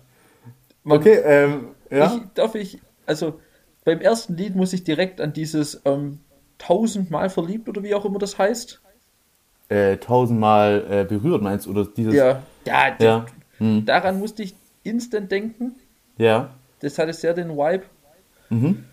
[0.83, 2.05] Man- Okay, ähm, ja.
[2.15, 3.39] Ich, darf ich, also
[3.83, 6.19] beim ersten Lied muss ich direkt an dieses ähm,
[6.59, 8.81] tausendmal verliebt oder wie auch immer das heißt.
[9.69, 11.71] äh, tausendmal äh, berührt meinst du?
[11.71, 12.13] Oder dieses.
[12.13, 13.25] Ja, ja, Ja.
[13.57, 13.85] Hm.
[13.85, 15.73] daran musste ich instant denken.
[16.17, 16.51] Ja.
[16.79, 17.83] Das hatte sehr den Vibe.
[18.49, 18.85] Mhm.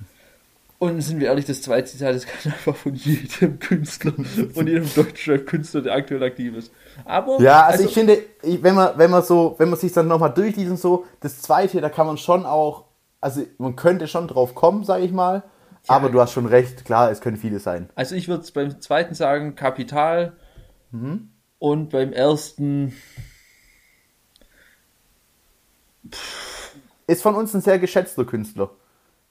[0.78, 4.12] Und sind wir ehrlich, das zweite Zitat, das kann einfach von jedem Künstler,
[4.52, 6.72] von jedem deutschen Künstler, der aktuell aktiv ist.
[7.04, 10.34] Aber, Ja, also, ich finde, wenn man, wenn man so, wenn man sich dann nochmal
[10.34, 12.84] durchliest so, das zweite, da kann man schon auch,
[13.20, 15.44] also man könnte schon drauf kommen, sage ich mal.
[15.86, 17.90] Aber du hast schon recht, klar, es können viele sein.
[17.94, 20.32] also ich würde es beim zweiten sagen, Kapital.
[20.90, 21.30] Mhm.
[21.58, 22.94] Und beim ersten,
[27.06, 28.70] Ist von uns ein sehr geschätzter Künstler.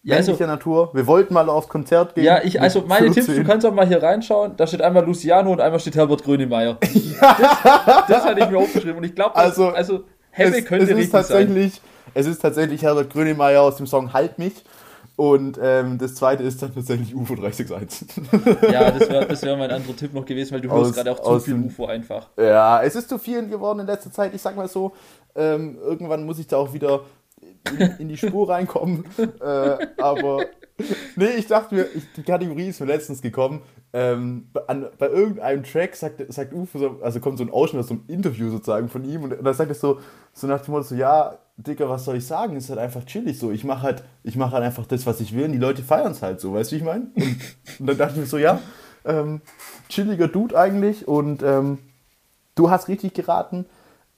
[0.04, 0.90] Ja, also, Natur.
[0.94, 2.26] Wir wollten mal aufs Konzert gehen.
[2.26, 3.26] ja, ich, also meine 14.
[3.26, 4.54] Tipps, du kannst auch mal hier reinschauen.
[4.58, 6.78] Da steht einmal Luciano und einmal steht Herbert Grönemeyer.
[7.20, 10.90] Das, das hatte ich mir aufgeschrieben und ich glaube, Also, also Hebbe es, könnte es
[10.92, 11.22] ist richtig sein.
[11.22, 11.82] tatsächlich,
[12.14, 14.54] Es ist tatsächlich Herbert Grönemeyer aus dem Song Halt mich.
[15.16, 18.08] Und ähm, das zweite ist dann tatsächlich UFO 361.
[18.72, 21.12] Ja, das wäre das wär mein anderer Tipp noch gewesen, weil du Aus- hörst gerade
[21.12, 22.28] auch zu viel dem- UFO einfach.
[22.36, 24.34] Ja, es ist zu viel geworden in letzter Zeit.
[24.34, 24.92] Ich sag mal so,
[25.36, 27.02] ähm, irgendwann muss ich da auch wieder
[27.72, 29.06] in, in die Spur reinkommen.
[29.18, 30.46] äh, aber
[31.16, 33.62] nee, ich dachte mir, ich, die Kategorie ist mir letztens gekommen.
[33.94, 37.82] Ähm, bei- an, bei irgendeinem Track sagt, sagt Ufo, so, also kommt so ein Ausschnitt
[37.82, 40.00] aus so einem Interview sozusagen von ihm und, und da sagt er so,
[40.34, 42.56] so nach dem Motto so, ja, Dicker, was soll ich sagen?
[42.56, 43.52] Ist halt einfach chillig so.
[43.52, 46.12] Ich mache halt, ich mache halt einfach das, was ich will und die Leute feiern
[46.12, 47.08] es halt so, weißt du, wie ich meine?
[47.16, 47.38] Und,
[47.80, 48.60] und dann dachte ich mir so, ja,
[49.06, 49.42] ähm,
[49.90, 51.78] chilliger Dude eigentlich und ähm,
[52.56, 53.66] Du hast richtig geraten.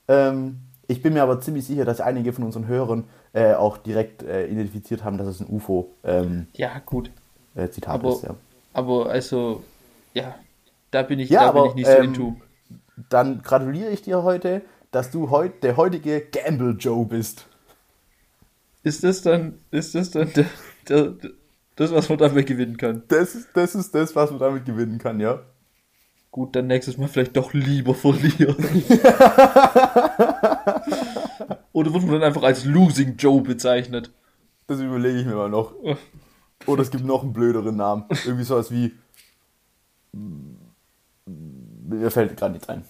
[0.07, 3.05] Ähm, ich bin mir aber ziemlich sicher, dass einige von unseren Hörern
[3.35, 7.11] äh, auch direkt äh, identifiziert haben, dass es ein UFO-Zitat Ja, gut.
[7.55, 8.23] äh, Zitat Aber, ist.
[8.23, 8.35] Ja.
[8.73, 9.63] aber also,
[10.13, 10.35] ja,
[10.91, 12.35] da bin ich, Ja, da aber, bin ich nicht so ähm, into.
[13.09, 14.61] Dann gratuliere ich dir heute.
[14.91, 17.45] dass du heut, der heutige Gamble Joe bist.
[18.83, 20.45] Ist das dann, ist das dann der,
[20.87, 21.13] der,
[21.75, 23.03] das, was man damit gewinnen kann?
[23.09, 25.41] Das, das ist das, was man damit gewinnen kann, ja.
[26.31, 28.55] Gut, dann nächstes Mal vielleicht doch lieber verlieren.
[31.75, 34.09] Oder wird man dann einfach als Losing Joe bezeichnet?
[34.65, 35.73] Das überlege ich mir mal noch.
[36.67, 38.05] Oder es gibt noch einen blöderen Namen.
[38.23, 38.93] Irgendwie sowas wie.
[41.25, 42.85] Mir fällt gerade nichts ein.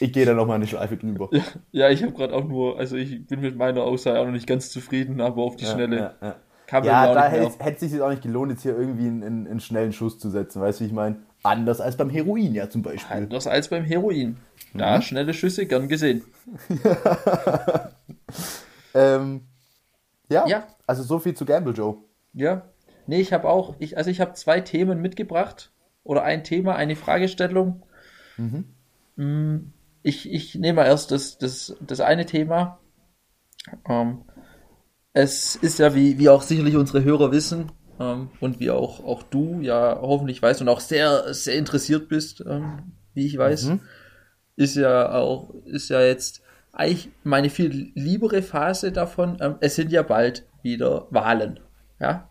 [0.00, 1.28] Ich gehe da nochmal eine Schleife drüber.
[1.30, 4.32] Ja, ja ich habe gerade auch nur, also ich bin mit meiner Aussage auch noch
[4.32, 6.36] nicht ganz zufrieden, aber auf die Ja, Schnelle ja, ja.
[6.66, 9.22] kam Ja, da hätte hätte es sich jetzt auch nicht gelohnt, jetzt hier irgendwie einen,
[9.22, 10.60] einen, einen schnellen Schuss zu setzen.
[10.60, 11.18] Weißt du, wie ich meine?
[11.44, 13.16] Anders als beim Heroin ja zum Beispiel.
[13.16, 14.38] Anders als beim Heroin.
[14.72, 16.24] Da schnelle Schüsse gern gesehen.
[18.94, 19.42] Ähm,
[20.28, 20.66] ja, Ja.
[20.86, 21.98] also so viel zu Gamble Joe.
[22.32, 22.68] Ja.
[23.06, 25.70] Nee, ich habe auch, ich, also ich habe zwei Themen mitgebracht.
[26.04, 27.82] Oder ein Thema, eine Fragestellung.
[29.16, 29.58] Mm,
[30.02, 32.78] Ich, ich nehme mal erst das, das, das eine Thema.
[33.88, 34.24] Ähm,
[35.14, 39.22] es ist ja, wie, wie auch sicherlich unsere Hörer wissen, ähm, und wie auch, auch
[39.22, 43.70] du ja hoffentlich weißt und auch sehr, sehr interessiert bist, ähm, wie ich weiß,
[44.56, 46.42] ist ja auch, ist ja jetzt
[46.74, 49.38] eigentlich meine viel liebere Phase davon.
[49.40, 51.60] Ähm, es sind ja bald wieder Wahlen.
[52.00, 52.28] Ja.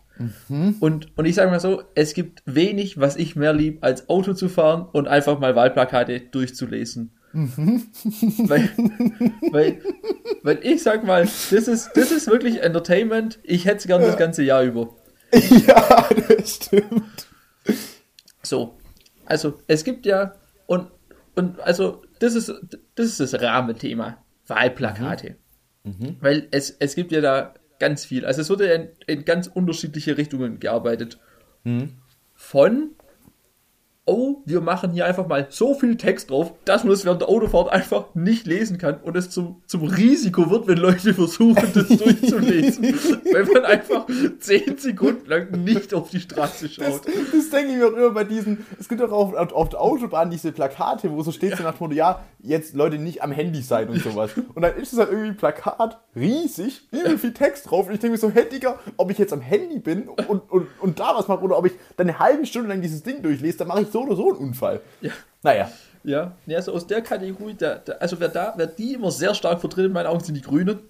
[0.48, 4.32] Und, und ich sage mal so, es gibt wenig, was ich mehr lieb, als Auto
[4.32, 7.10] zu fahren und einfach mal Wahlplakate durchzulesen.
[7.32, 8.70] weil,
[9.50, 9.80] weil,
[10.44, 13.40] weil ich sag mal, das ist, das ist wirklich Entertainment.
[13.42, 14.94] Ich hätte es gern das ganze Jahr über.
[15.66, 17.28] ja, das stimmt.
[18.42, 18.78] So.
[19.26, 20.34] Also, es gibt ja,
[20.66, 20.92] und,
[21.34, 22.52] und also, das ist,
[22.94, 24.23] das ist das Rahmenthema.
[24.46, 25.36] Wahlplakate.
[26.20, 28.24] Weil es, es gibt ja da ganz viel.
[28.24, 31.18] Also, es wurde in, in ganz unterschiedliche Richtungen gearbeitet.
[32.34, 32.90] Von,
[34.06, 37.28] oh, wir machen hier einfach mal so viel Text drauf, dass man es während der
[37.28, 41.88] Autofahrt einfach nicht lesen kann und es zum, zum Risiko wird, wenn Leute versuchen, das
[41.98, 42.82] durchzulesen.
[43.32, 44.06] wenn man einfach
[44.40, 47.02] zehn Sekunden lang nicht auf die Straße Das, schaut.
[47.06, 48.66] das denke ich mir auch immer bei diesen.
[48.78, 51.84] Es gibt auch auf, auf, der Autobahn diese Plakate, wo so steht so nach dem
[51.84, 54.32] Motto, ja, jetzt Leute nicht am Handy sein und sowas.
[54.54, 57.86] Und dann ist es halt irgendwie ein Plakat, riesig, übel viel Text drauf.
[57.86, 60.66] Und ich denke mir so, hey Digga, ob ich jetzt am Handy bin und, und,
[60.78, 63.58] und da was mache oder ob ich dann eine halbe Stunde lang dieses Ding durchlese,
[63.58, 64.80] dann mache ich so oder so einen Unfall.
[65.00, 65.12] Ja.
[65.42, 65.70] Naja.
[66.02, 69.34] Ja, nee, also aus der Kategorie, da, da, also wer da, wer die immer sehr
[69.34, 70.80] stark vertritt in meinen Augen, sind die Grünen.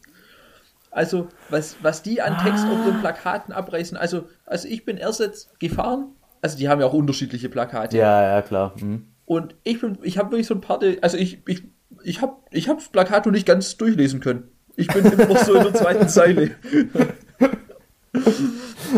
[0.91, 5.21] Also, was, was die an Text auf den Plakaten abreißen, also, also ich bin erst
[5.21, 7.97] jetzt gefahren, also die haben ja auch unterschiedliche Plakate.
[7.97, 8.75] Ja, ja, klar.
[8.81, 9.07] Mhm.
[9.25, 11.63] Und ich bin, ich habe wirklich so ein paar, also ich, ich,
[12.03, 14.49] ich habe ich hab das Plakat noch nicht ganz durchlesen können.
[14.75, 16.51] Ich bin immer noch so in der zweiten Zeile.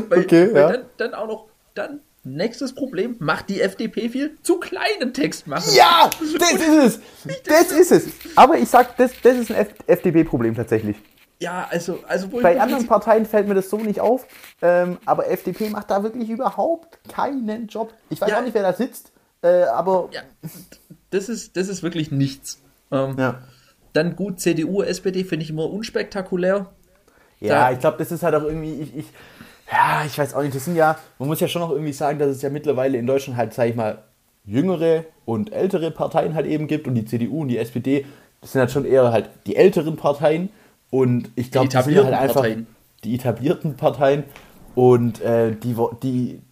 [0.09, 0.73] weil, Okay, weil ja.
[0.73, 5.73] dann, dann auch noch, dann nächstes Problem, macht die FDP viel zu kleinen Text machen.
[5.75, 7.01] Ja, das ist es.
[7.45, 8.07] Das ist es.
[8.35, 10.97] Aber ich sag, das, das ist ein FDP-Problem tatsächlich.
[11.39, 14.27] Ja, also, also Bei anderen Parteien fällt mir das so nicht auf,
[14.63, 17.93] ähm, aber FDP macht da wirklich überhaupt keinen Job.
[18.09, 18.39] Ich weiß Ja.
[18.39, 19.13] auch nicht, wer da sitzt,
[19.43, 20.23] äh, aber Ja,
[21.11, 22.59] das ist, das ist wirklich nichts.
[22.91, 23.43] Ähm, ja.
[23.93, 26.71] Dann gut, CDU, SPD finde ich immer unspektakulär.
[27.39, 29.07] Ja, Da- ich glaube, das ist halt auch irgendwie, ich, ich,
[29.71, 32.19] ja, ich weiß auch nicht, das sind ja, man muss ja schon noch irgendwie sagen,
[32.19, 33.99] dass es ja mittlerweile in Deutschland halt, sag ich mal,
[34.45, 38.07] jüngere und ältere Parteien halt eben gibt und die CDU und die SPD,
[38.41, 40.51] das sind halt schon eher halt die älteren Parteien
[40.91, 42.67] und ich glaube, die sind etablierten halt einfach Parteien.
[43.03, 44.25] die etablierten Parteien
[44.77, 46.43] und äh, die, die,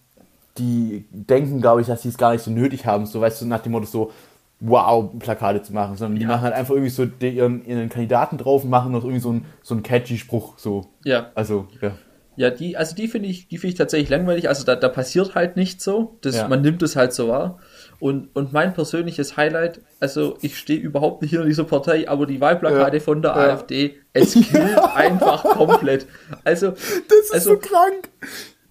[0.57, 3.45] die denken, glaube ich, dass sie es gar nicht so nötig haben, so weißt du,
[3.45, 4.11] nach dem Motto so,
[4.59, 6.29] wow, Plakate zu machen, sondern die Ja.
[6.29, 9.29] machen halt einfach irgendwie so die, ihren, ihren Kandidaten drauf und machen noch irgendwie so
[9.29, 10.87] einen so einen catchy Spruch, so.
[11.05, 11.27] Ja.
[11.35, 11.91] Also, ja.
[12.37, 14.49] Ja, die, also die finde ich, die finde ich tatsächlich langweilig.
[14.49, 16.17] Also da, da passiert halt nicht so.
[16.21, 16.47] Das, Ja.
[16.47, 17.59] Man nimmt es halt so wahr.
[17.99, 22.41] Und, und mein persönliches Highlight, also ich stehe überhaupt nicht hinter dieser Partei, aber die
[22.41, 23.03] Wahlplakate Ja.
[23.03, 23.37] von der Ja.
[23.53, 26.05] AfD, es killt einfach komplett.
[26.43, 26.81] Also, Das
[27.23, 28.09] ist Also, so krank.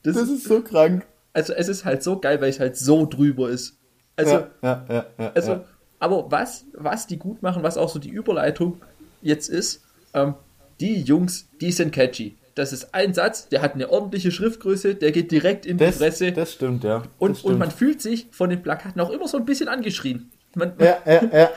[0.02, 1.06] das Das ist, so krank.
[1.32, 3.78] also es ist halt so geil, weil es halt so drüber ist.
[4.16, 5.64] Also, ja, ja, ja, ja, Also,
[5.98, 8.80] aber was, was die gut machen, was auch so die Überleitung
[9.22, 10.34] jetzt ist, ähm,
[10.80, 12.36] die Jungs, die sind catchy.
[12.54, 15.96] Das ist ein Satz, der hat eine ordentliche Schriftgröße, der geht direkt in die das,
[15.96, 16.98] Fresse das stimmt, ja.
[16.98, 17.58] Das und, und stimmt.
[17.58, 20.30] man fühlt sich von den Plakaten auch immer so ein bisschen angeschrien.
[20.54, 21.50] Man, Ja, ja, ja.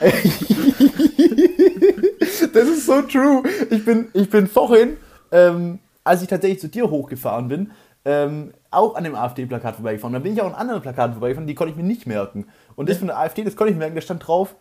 [2.52, 3.44] das ist so true.
[3.70, 4.96] Ich bin, ich bin vorhin,
[5.30, 7.70] ähm, als ich tatsächlich zu dir hochgefahren bin,
[8.04, 10.14] ähm, auch an dem AfD-Plakat vorbeigefahren.
[10.14, 12.46] Da bin ich auch an anderen Plakaten vorbeigefahren, die konnte ich mir nicht merken.
[12.74, 14.56] Und das von der AfD, das konnte ich mir merken, da stand drauf,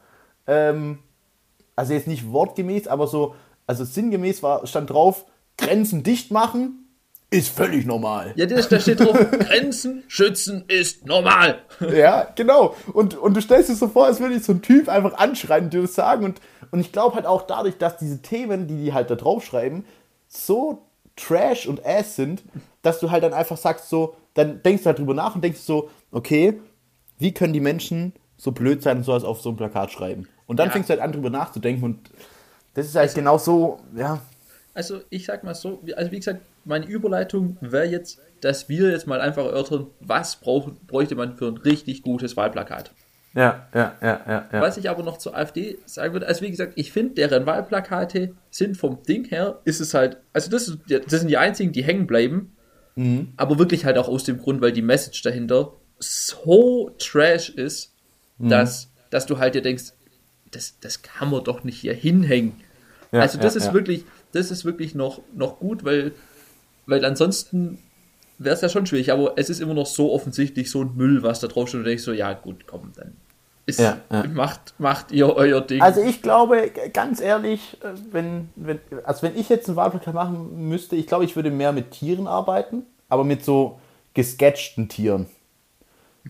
[0.46, 1.00] ähm,
[1.76, 5.26] also jetzt nicht wortgemäß, aber so, also sinngemäß war, stand drauf,
[5.58, 6.84] Grenzen dicht machen,
[7.30, 8.32] ist völlig normal.
[8.38, 11.60] Ja, da steht drauf, Grenzen schützen ist normal.
[11.94, 12.76] Ja, genau.
[12.94, 15.66] Und, und du stellst dir so vor, als würde ich so ein Typ einfach anschreien
[15.66, 16.24] und dir das sagen.
[16.24, 16.40] Und,
[16.72, 19.84] und ich glaube halt auch dadurch, dass diese Themen, die die halt da draufschreiben,
[20.30, 20.84] so
[21.18, 22.44] trash und ass sind,
[22.82, 25.60] dass du halt dann einfach sagst so, dann denkst du halt drüber nach und denkst
[25.60, 26.60] so, okay,
[27.18, 30.28] wie können die Menschen so blöd sein und sowas auf so ein Plakat schreiben?
[30.46, 30.72] Und dann Ja.
[30.74, 32.10] fängst du halt an drüber nachzudenken und
[32.76, 34.20] das ist halt genau so, ja,
[34.78, 38.92] Also ich sag mal so, wie- also wie gesagt, meine Überleitung wäre jetzt, dass wir
[38.92, 42.92] jetzt mal einfach erörtern, was brauch, bräuchte man für ein richtig gutes Wahlplakat.
[43.34, 44.62] ja, ja, ja, ja, ja.
[44.62, 48.36] Was ich aber noch zur AfD sagen würde, also wie gesagt, ich finde, deren Wahlplakate
[48.52, 51.84] sind vom Ding her, ist es halt, also das, ist, das sind die einzigen, die
[51.84, 52.54] hängen bleiben,
[52.96, 53.34] Mhm.
[53.36, 57.94] aber wirklich halt auch aus dem Grund, weil die Message dahinter so trash ist,
[58.38, 58.50] Mhm.
[58.50, 59.94] dass, dass du halt dir denkst,
[60.52, 62.54] das, das kann man doch nicht hier hinhängen.
[63.12, 63.74] Ja, also das ja, ist ja.
[63.74, 66.14] wirklich, das ist wirklich noch, noch gut, weil,
[66.86, 67.80] weil ansonsten
[68.38, 71.24] wäre es ja schon schwierig, aber es ist immer noch so offensichtlich so ein Müll,
[71.24, 73.14] was da drauf steht und du denkst so, ja gut, komm, dann
[73.68, 74.24] ist, Ja, ja.
[74.24, 75.82] Macht, macht ihr euer Ding.
[75.82, 80.70] Also ich glaube, ganz ehrlich, äh, wenn, wenn, also wenn ich jetzt ein Wahlplakat machen
[80.70, 83.80] müsste, ich glaube, ich würde mehr mit Tieren arbeiten, aber mit so
[84.14, 85.28] gesketchten Tieren.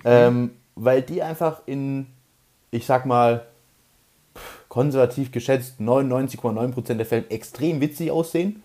[0.04, 2.08] Ähm, weil die einfach in,
[2.72, 3.47] ich sag mal,
[4.70, 8.64] konservativ geschätzt 99,9% der Fälle extrem witzig aussehen.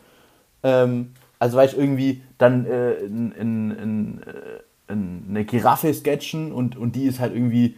[0.62, 6.52] Ähm, also weil ich irgendwie dann äh, in, in, in, äh, in eine Giraffe sketchen
[6.52, 7.76] und, und die ist halt irgendwie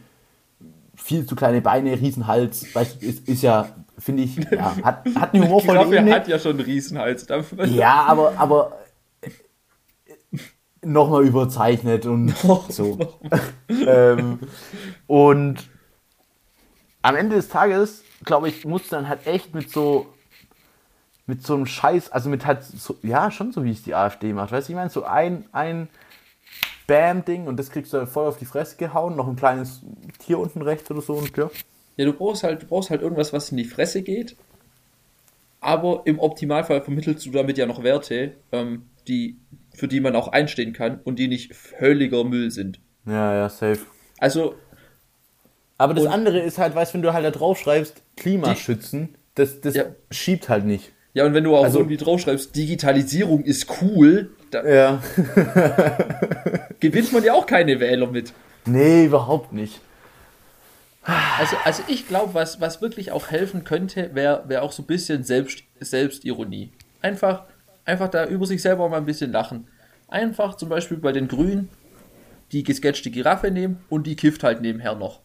[0.94, 5.34] viel zu kleine Beine, Riesenhals, weißt du, ist, ist ja, finde ich, ja, hat, hat
[5.34, 6.14] eine humorvolle Giraffe Ebene.
[6.14, 7.26] hat ja schon einen Riesenhals.
[7.26, 7.64] dafür.
[7.66, 8.72] Ja, aber, aber
[10.84, 12.34] nochmal überzeichnet und
[12.68, 12.98] so.
[13.68, 14.38] ähm,
[15.06, 15.68] und
[17.02, 20.12] am Ende des Tages, glaube ich, musst du dann halt echt mit so
[21.26, 24.32] mit so einem Scheiß, also mit halt so, ja, schon so wie es die AfD
[24.32, 25.88] macht, weißt du, ich meine, so ein, ein
[26.86, 29.80] Bam-Ding und das kriegst du dann voll auf die Fresse gehauen, noch ein kleines
[30.18, 31.50] Tier unten rechts oder so und ja.
[31.96, 34.36] Ja, du brauchst halt, du brauchst halt irgendwas, was in die Fresse geht.
[35.60, 39.38] Aber im Optimalfall vermittelst du damit ja noch Werte, ähm, die,
[39.74, 42.80] für die man auch einstehen kann und die nicht völliger Müll sind.
[43.06, 43.80] Ja, ja, safe.
[44.18, 44.56] Also,
[45.78, 49.16] Aber das Und- andere ist halt, weißt du, wenn du halt da drauf schreibst, Klimaschützen,
[49.34, 49.84] das, das Ja.
[50.10, 50.92] schiebt halt nicht.
[51.14, 55.02] ja, und wenn du auch Also- irgendwie draufschreibst, Digitalisierung ist cool, da Ja.
[56.80, 58.32] gewinnt man ja auch keine Wähler mit.
[58.66, 59.80] Nee, überhaupt nicht.
[61.02, 64.86] Also, also ich glaube, was, was wirklich auch helfen könnte, wäre wär auch so ein
[64.86, 66.70] bisschen Selbst, Selbstironie.
[67.02, 67.44] Einfach,
[67.84, 69.66] einfach da über sich selber mal ein bisschen lachen.
[70.08, 71.68] Einfach zum Beispiel bei den Grünen
[72.52, 75.20] die gesketchte Giraffe nehmen und die kifft halt nebenher noch.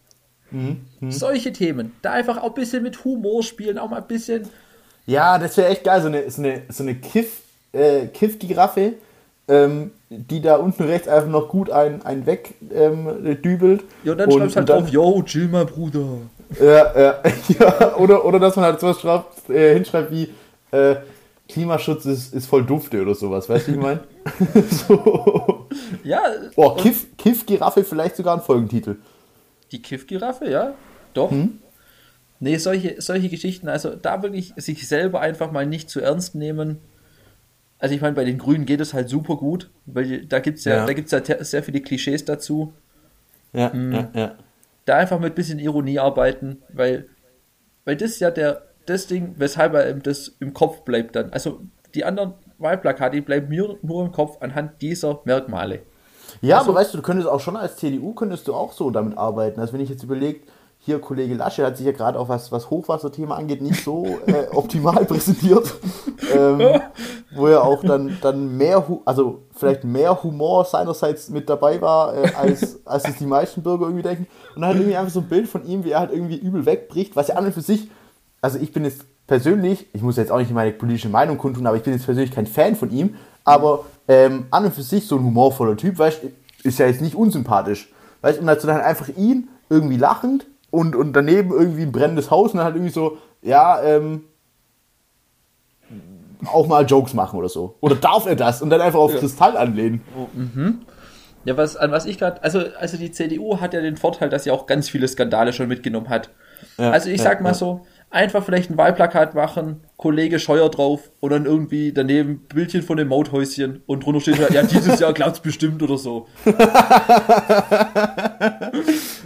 [1.10, 1.94] Solche Themen.
[2.02, 4.48] Da einfach auch ein bisschen mit Humor spielen, auch mal ein bisschen.
[5.06, 8.94] Ja, das wäre echt geil, so eine, so eine, so eine Kiff, äh, Kiff-Giraffe,
[9.48, 13.84] ähm, die da unten rechts einfach noch gut ein, ein weg ähm, dübelt.
[14.04, 16.06] Ja, und dann schreibst du halt dann- drauf, yo, chill mal, Bruder.
[16.60, 17.16] Ja, ja,
[17.60, 17.96] ja.
[17.98, 20.30] Oder, oder dass man halt sowas schreibt, äh, hinschreibt wie
[20.72, 20.96] äh,
[21.48, 24.00] Klimaschutz ist, ist voll dufte oder sowas, weißt du, wie ich meine?
[24.88, 25.68] so.
[26.04, 26.22] Ja,
[26.56, 28.96] Boah, Kiff, Kiff-Giraffe vielleicht sogar ein Folgentitel.
[29.72, 30.74] Die Kiff-Giraffe, ja,
[31.14, 31.32] doch.
[32.40, 36.78] Nee, solche, solche Geschichten, also da wirklich sich selber einfach mal nicht zu ernst nehmen.
[37.80, 40.66] Also ich meine, bei den Grünen geht es halt super gut, weil da gibt es
[40.66, 40.86] ja, Ja.
[40.86, 42.74] da gibt's ja sehr viele Klischees dazu.
[43.54, 44.36] Ja, ja, ja.
[44.86, 47.08] Da einfach mit bisschen Ironie arbeiten, weil,
[47.86, 51.32] weil das ist ja der, das Ding, weshalb er das im Kopf bleibt dann.
[51.32, 51.62] Also
[51.94, 55.82] die anderen Wahlplakate, bleiben mir nur im Kopf anhand dieser Merkmale.
[56.42, 58.90] Ja, Also- aber weißt du, du könntest auch schon als CDU könntest du auch so
[58.92, 59.60] damit arbeiten.
[59.60, 60.42] Also wenn ich jetzt überlege,
[60.82, 64.48] hier Kollege Lasche hat sich ja gerade auch was, was Hochwasserthema angeht, nicht so äh,
[64.56, 65.76] optimal präsentiert.
[66.34, 66.82] ähm,
[67.36, 72.32] wo er auch dann, dann mehr, also vielleicht mehr Humor seinerseits mit dabei war, äh,
[72.34, 74.28] als, als es die meisten Bürger irgendwie denken.
[74.56, 76.66] Und dann hat irgendwie einfach so ein Bild von ihm, wie er halt irgendwie übel
[76.66, 77.90] wegbricht, was ja an und für sich,
[78.42, 81.78] also ich bin jetzt persönlich, ich muss jetzt auch nicht meine politische Meinung kundtun, aber
[81.78, 85.16] ich bin jetzt persönlich kein Fan von ihm, aber ähm, an und für sich so
[85.16, 86.32] ein humorvoller Typ, weißt du,
[86.68, 87.94] ist ja jetzt nicht unsympathisch.
[88.22, 92.32] Weißt du, und dazu dann einfach ihn irgendwie lachend und, und daneben irgendwie ein brennendes
[92.32, 94.24] Haus und dann halt irgendwie so, ja, ähm,
[96.46, 97.76] auch mal Jokes machen oder so.
[97.82, 98.62] Oder darf er das?
[98.62, 100.02] Und dann einfach auf Kristall anlehnen.
[101.46, 104.44] Ja, was, an was ich gerade, also, also die CDU hat ja den Vorteil, dass
[104.44, 106.32] sie auch ganz viele Skandale schon mitgenommen hat.
[106.78, 107.54] Ja, also ich ja, sag mal ja.
[107.56, 112.96] so, einfach vielleicht ein Wahlplakat machen, Kollege Scheuer drauf und dann irgendwie daneben Bildchen von
[112.96, 116.26] dem Mauthäuschen und drunter steht, ja, dieses Jahr klappt's bestimmt oder so.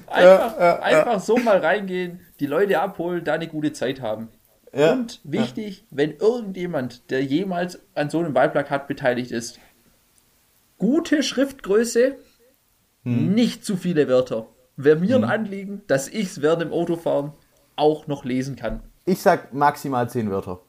[0.08, 4.30] einfach, einfach so mal reingehen, die Leute abholen, da eine gute Zeit haben.
[4.74, 9.60] Ja, Und wichtig, wenn irgendjemand, der jemals an so einem Wahlplakat beteiligt ist,
[10.80, 12.16] gute Schriftgröße,
[13.04, 13.36] hm.
[13.36, 14.48] nicht zu viele Wörter.
[14.76, 15.26] Wäre mir hm.
[15.26, 17.34] ein Anliegen, dass ich es während dem Autofahren
[17.76, 18.82] auch noch lesen kann.
[19.06, 20.62] Ich sag maximal zehn Wörter.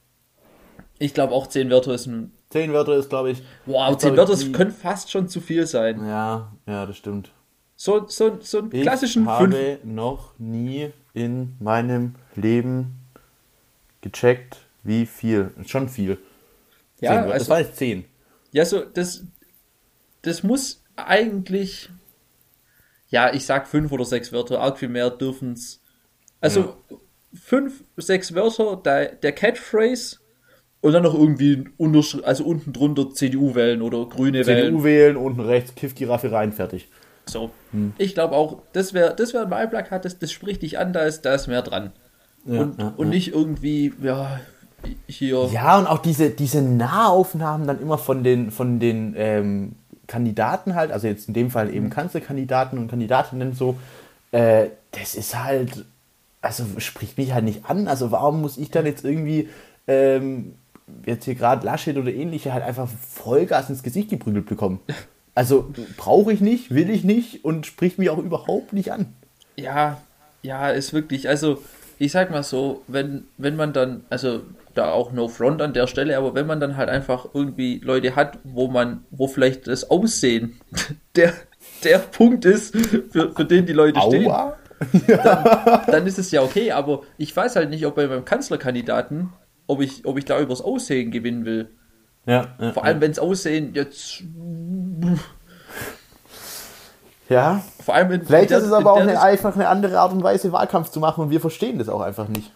[0.99, 2.33] Ich glaube auch zehn Wörter ist ein.
[2.51, 3.43] Zehn Wörter ist, glaube ich.
[3.67, 6.05] Wow, zehn Wörter ich, können fast schon zu viel sein.
[6.07, 7.33] Ja, ja, das stimmt.
[7.77, 13.01] So, so, so einen ich klassischen Ich habe noch nie in meinem Leben
[14.01, 15.53] gecheckt, wie viel.
[15.67, 16.19] Schon viel.
[17.01, 18.05] Ja, zehn, also, das war jetzt zehn.
[18.53, 19.25] Ja, so, das,
[20.23, 21.91] das muss eigentlich.
[23.09, 24.61] Ja, ich sag fünf oder sechs Wörter.
[24.61, 25.83] Arg viel mehr dürfen es.
[26.41, 26.97] Also, ja.
[27.35, 30.19] fünf, sechs Wörter, der, der Catchphrase
[30.85, 31.65] und dann noch irgendwie
[32.25, 34.67] also unten drunter CDU wählen oder Grüne wählen.
[34.67, 36.89] CDU wählen, unten rechts Kiff Giraffe rein, fertig.
[37.25, 37.53] So.
[37.71, 37.95] Hm.
[37.97, 41.05] Ich glaube auch, das wäre das wär ein Wahlplakat, das, das spricht dich an, da
[41.05, 41.93] ist, da ist mehr dran.
[42.45, 44.41] Ja, und, ja, und nicht irgendwie, ja,
[45.07, 45.49] hier.
[45.55, 49.77] Ja, und auch diese, diese Nahaufnahmen dann immer von den, von den ähm,
[50.07, 53.77] Kandidaten halt, also jetzt in dem Fall eben Kanzlerkandidaten und Kandidatinnen so,
[54.33, 55.87] äh, das ist halt,
[56.43, 57.89] also spricht mich halt nicht an.
[57.89, 59.49] Also warum muss ich dann jetzt irgendwie
[59.87, 60.57] ähm,
[61.07, 64.81] jetzt hier gerade Laschet oder ähnliche halt einfach Vollgas ins Gesicht geprügelt bekommen?
[65.35, 69.15] Also brauche ich nicht, will ich nicht und spricht mich auch überhaupt nicht an.
[69.57, 70.01] Ja,
[70.43, 71.63] ja, ist wirklich, also
[71.99, 74.43] ich sag mal so, wenn, wenn man dann, also
[74.75, 78.17] da auch no front an der Stelle, aber wenn man dann halt einfach irgendwie Leute
[78.17, 80.61] hat, wo man, wo vielleicht das Aussehen
[81.17, 81.33] der,
[81.83, 84.57] der Punkt ist, für, für den die Leute Aua.
[84.91, 88.25] stehen, dann, dann, ist es ja okay, aber ich weiß halt nicht, ob bei meinem
[88.25, 89.31] Kanzlerkandidaten,
[89.67, 91.71] ob ich, ob ich da übers Aussehen gewinnen will.
[92.27, 93.01] Ja, ja Vor allem, ja.
[93.03, 94.23] wenn es Aussehen jetzt.
[97.29, 97.63] Ja.
[97.83, 100.13] Vor allem in, Vielleicht in der, ist es aber auch eine, einfach eine andere Art
[100.13, 102.53] und Weise, Wahlkampf zu machen und wir verstehen das auch einfach nicht.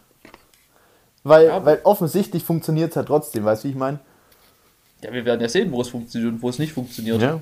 [1.24, 3.98] Weil, ja, weil offensichtlich funktioniert es ja trotzdem, weißt du, wie ich meine?
[5.02, 7.20] Ja, wir werden ja sehen, wo es funktioniert und wo es nicht funktioniert.
[7.20, 7.40] Ja.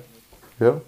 [0.59, 0.81] Ja.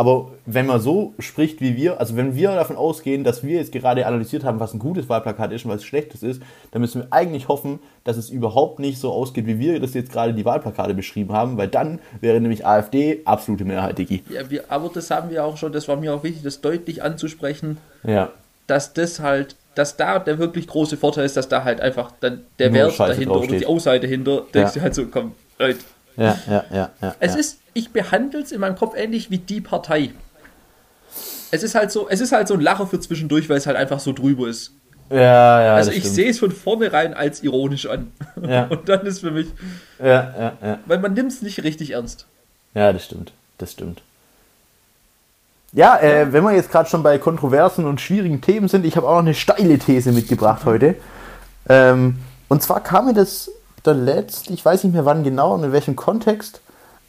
[0.00, 3.70] Aber wenn man so spricht wie wir, also wenn wir davon ausgehen, dass wir jetzt
[3.70, 6.40] gerade analysiert haben, was ein gutes Wahlplakat ist und was schlechtes ist,
[6.70, 10.10] dann müssen wir eigentlich hoffen, dass es überhaupt nicht so ausgeht, wie wir das jetzt
[10.10, 14.22] gerade die Wahlplakate beschrieben haben, weil dann wäre nämlich AfD absolute Mehrheit, Digi.
[14.30, 17.02] Ja, wir, aber das haben wir auch schon, das war mir auch wichtig, das deutlich
[17.02, 18.30] anzusprechen, ja.
[18.68, 22.40] dass das halt dass da der wirklich große Vorteil ist, dass da halt einfach dann
[22.58, 24.46] der Nur Wert Scheiße dahinter oder die Ausseite dahinter, ja.
[24.54, 25.80] denkst du halt so, komm, Leute.
[26.20, 27.14] Ja, ja, ja, ja.
[27.18, 27.40] Es ja.
[27.40, 30.10] ist, ich behandle es in meinem Kopf ähnlich wie die Partei.
[31.50, 33.78] Es ist halt so, es ist halt so ein Lacher für zwischendurch, weil es halt
[33.78, 34.72] einfach so drüber ist.
[35.08, 35.74] Ja, ja.
[35.74, 38.12] Also ich sehe es von vornherein als ironisch an.
[38.46, 38.64] Ja.
[38.68, 39.48] Und dann ist für mich.
[39.98, 40.78] Ja, ja, ja.
[40.84, 42.26] Weil man nimmt es nicht richtig ernst.
[42.74, 43.32] Ja, das stimmt.
[43.56, 44.02] Das stimmt.
[45.72, 49.08] Ja, äh, wenn wir jetzt gerade schon bei kontroversen und schwierigen Themen sind, ich habe
[49.08, 50.96] auch noch eine steile These mitgebracht heute.
[51.68, 52.18] Ähm,
[52.48, 53.50] und zwar kam mir das
[53.84, 56.60] der letzte, ich weiß nicht mehr wann genau und in welchem Kontext,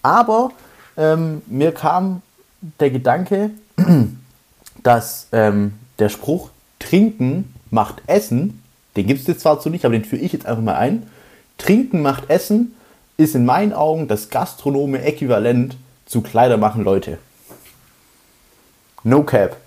[0.02, 0.52] aber
[0.98, 2.22] ähm, mir kam
[2.80, 3.52] der Gedanke,
[4.84, 6.50] dass ähm, der Spruch
[6.80, 8.62] Trinken macht Essen,
[8.96, 11.08] den gibt es jetzt zwar so nicht, aber den führe ich jetzt einfach mal ein.
[11.58, 12.76] Trinken macht Essen
[13.18, 17.20] ist in meinen Augen das gastronome Äquivalent zu Kleider machen Leute.
[19.04, 19.58] No cap.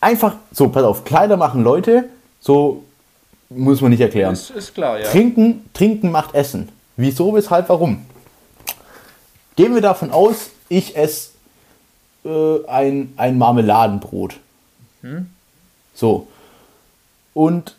[0.00, 2.08] Einfach, so, pass auf, Kleider machen Leute,
[2.40, 2.84] so
[3.48, 4.32] muss man nicht erklären.
[4.32, 5.08] Ist, ist klar, ja.
[5.08, 6.68] Trinken, trinken macht Essen.
[6.96, 8.04] Wieso, weshalb, warum?
[9.54, 11.30] Gehen wir davon aus, ich esse
[12.24, 14.36] äh, ein, ein Marmeladenbrot.
[15.02, 15.30] Hm?
[15.94, 16.26] So.
[17.34, 17.76] Und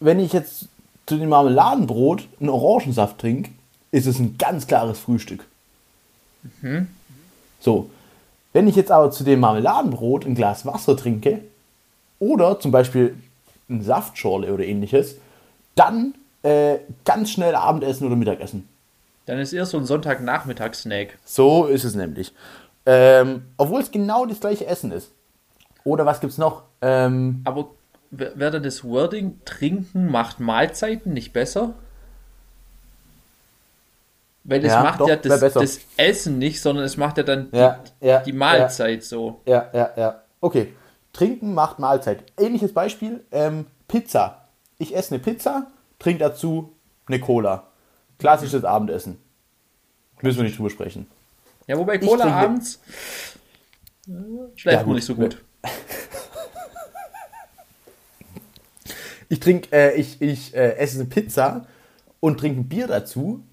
[0.00, 0.66] wenn ich jetzt
[1.06, 3.50] zu dem Marmeladenbrot einen Orangensaft trinke,
[3.90, 5.46] ist es ein ganz klares Frühstück.
[6.60, 6.88] Mhm.
[7.60, 7.90] So.
[8.52, 11.40] Wenn ich jetzt aber zu dem Marmeladenbrot ein Glas Wasser trinke
[12.18, 13.16] oder zum Beispiel
[13.68, 15.16] eine Saftschorle oder ähnliches,
[15.74, 18.68] dann äh, ganz schnell Abendessen oder Mittagessen.
[19.26, 21.18] Dann ist eher so ein Sonntagnachmittagssnack.
[21.24, 22.34] So ist es nämlich.
[22.86, 25.10] Ähm, obwohl es genau das gleiche Essen ist.
[25.84, 26.64] Oder was gibt's noch?
[26.82, 27.70] Ähm, Aber
[28.10, 31.74] wäre dann das Wording Trinken macht Mahlzeiten nicht besser?
[34.44, 37.48] Weil es ja, macht doch, ja das, das, Essen nicht, sondern es macht ja dann
[37.52, 39.40] ja, die, ja, die, Mahlzeit so.
[39.46, 40.20] Ja, ja, ja.
[40.42, 40.74] Okay.
[41.14, 42.24] Trinken macht Mahlzeit.
[42.36, 44.48] Ähnliches Beispiel, ähm, Pizza.
[44.78, 46.74] Ich esse eine Pizza, trinke dazu
[47.06, 47.68] eine Cola.
[48.18, 49.18] Klassisches Abendessen.
[50.20, 51.06] Müssen wir nicht drüber sprechen.
[51.66, 52.80] Ja, wobei Cola abends
[54.06, 54.10] äh,
[54.56, 55.42] schläft ja, man nicht so gut.
[59.28, 61.66] ich trinke, äh, ich, ich äh, esse eine Pizza
[62.20, 63.44] und trinke ein Bier dazu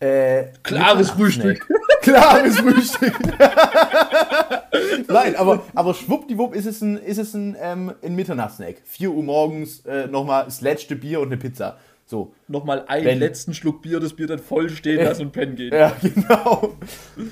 [0.00, 1.66] äh, Klares Frühstück.
[2.02, 3.14] Klares Frühstück.
[5.08, 8.76] Nein, aber, aber schwuppdiwupp ist es ein, ist es ein, ähm, ein Mitternachtssnack.
[8.84, 11.78] 4 Uhr morgens äh, nochmal das letzte Bier und eine Pizza.
[12.06, 12.34] So.
[12.48, 15.72] Nochmal einen Wenn- letzten Schluck Bier, das Bier dann voll stehen lassen und pennen gehen.
[15.72, 16.74] Ja, genau.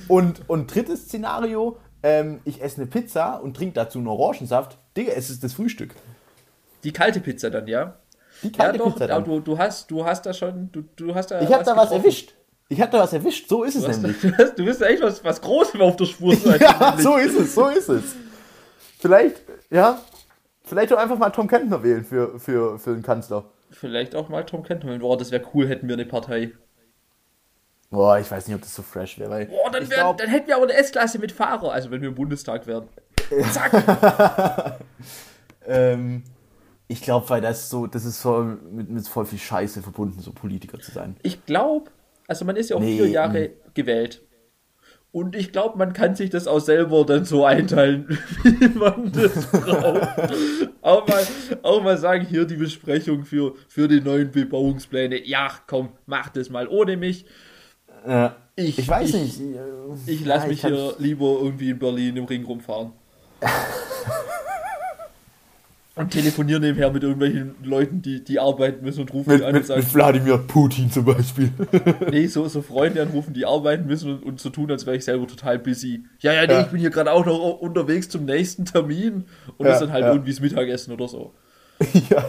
[0.07, 4.79] Und, und drittes Szenario, ähm, ich esse eine Pizza und trinke dazu einen Orangensaft.
[4.97, 5.95] Digga, es ist das Frühstück.
[6.85, 7.97] Die kalte Pizza dann, ja?
[8.43, 9.25] Die Ja, kalte doch, Pizza dann.
[9.25, 11.85] du, du, hast, du hast da schon, du, du hast da Ich habe da was
[11.89, 12.05] getroffen.
[12.05, 12.35] erwischt.
[12.69, 13.49] Ich habe da was erwischt.
[13.49, 14.21] So ist es Du, nämlich.
[14.21, 16.35] du, hast, du bist echt was, was Großem auf der Spur.
[16.37, 18.15] sein, Ja, so ist es, so ist es.
[18.99, 19.37] Vielleicht,
[19.71, 20.01] ja,
[20.65, 23.45] vielleicht doch einfach mal Tom Kentner wählen für, für, für den Kanzler.
[23.71, 24.99] Vielleicht auch mal Tom Kentner.
[24.99, 26.53] Boah, das wäre cool, hätten wir eine Partei.
[27.91, 30.49] Boah, ich weiß nicht, ob das so fresh wäre, Boah, dann, wär, glaub, dann hätten
[30.49, 32.87] wir aber eine S-Klasse mit Fahrer, also wenn wir im Bundestag wären.
[33.53, 34.79] Zack.
[35.67, 36.23] ähm,
[36.87, 40.33] ich glaube, weil das so, das ist so mit, mit voll viel Scheiße verbunden, so
[40.33, 41.17] Politiker zu sein.
[41.23, 41.91] Ich glaube,
[42.29, 44.23] also man ist ja auch Nee, vier Jahre gewählt.
[45.11, 48.07] Und ich glaube, man kann sich das auch selber dann so einteilen,
[48.43, 50.71] wie man das braucht.
[50.83, 51.27] auch, mal,
[51.63, 55.27] auch mal sagen, hier die Besprechung für, für die neuen Bebauungspläne.
[55.27, 57.25] Ja, komm, mach das mal ohne mich.
[58.07, 58.37] Ja.
[58.55, 59.41] Ich, Ich weiß ich, nicht.
[60.07, 62.93] Ich lasse ja, mich hier lieber irgendwie in Berlin im Ring rumfahren.
[65.99, 69.51] und telefoniere nebenher mit irgendwelchen Leuten, die, die arbeiten müssen und rufen Mit, die an
[69.51, 71.51] und mit, sagen, mit Wladimir Putin zum Beispiel.
[72.11, 75.05] nee, so, so Freunde anrufen, die arbeiten müssen und, und so tun, als wäre ich
[75.05, 76.05] selber total busy.
[76.21, 76.61] Ja, ja, nee, Ja.
[76.63, 79.25] ich bin hier gerade auch noch unterwegs zum nächsten Termin
[79.57, 80.13] und Ja, das dann halt ja.
[80.13, 81.35] irgendwie das Mittagessen oder so.
[82.11, 82.25] ja.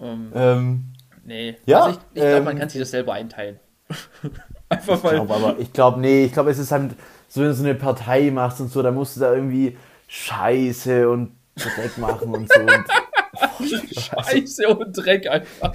[0.00, 0.84] Ähm, Ähm,
[1.24, 3.58] nee, Ja, also ich, ich glaube, man ähm, kann sich das selber einteilen.
[4.68, 5.56] Einfach ich mal.
[5.58, 6.92] ich glaube, nee, ich glaube, es ist halt,
[7.28, 9.76] so wenn du so eine Partei machst und so, da musst du da irgendwie
[10.08, 12.60] Scheiße und Dreck machen und so.
[12.60, 15.74] Und, Scheiße und Dreck einfach.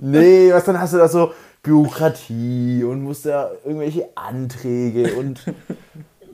[0.00, 5.42] nee, was dann hast du da so Bürokratie und musst da irgendwelche Anträge und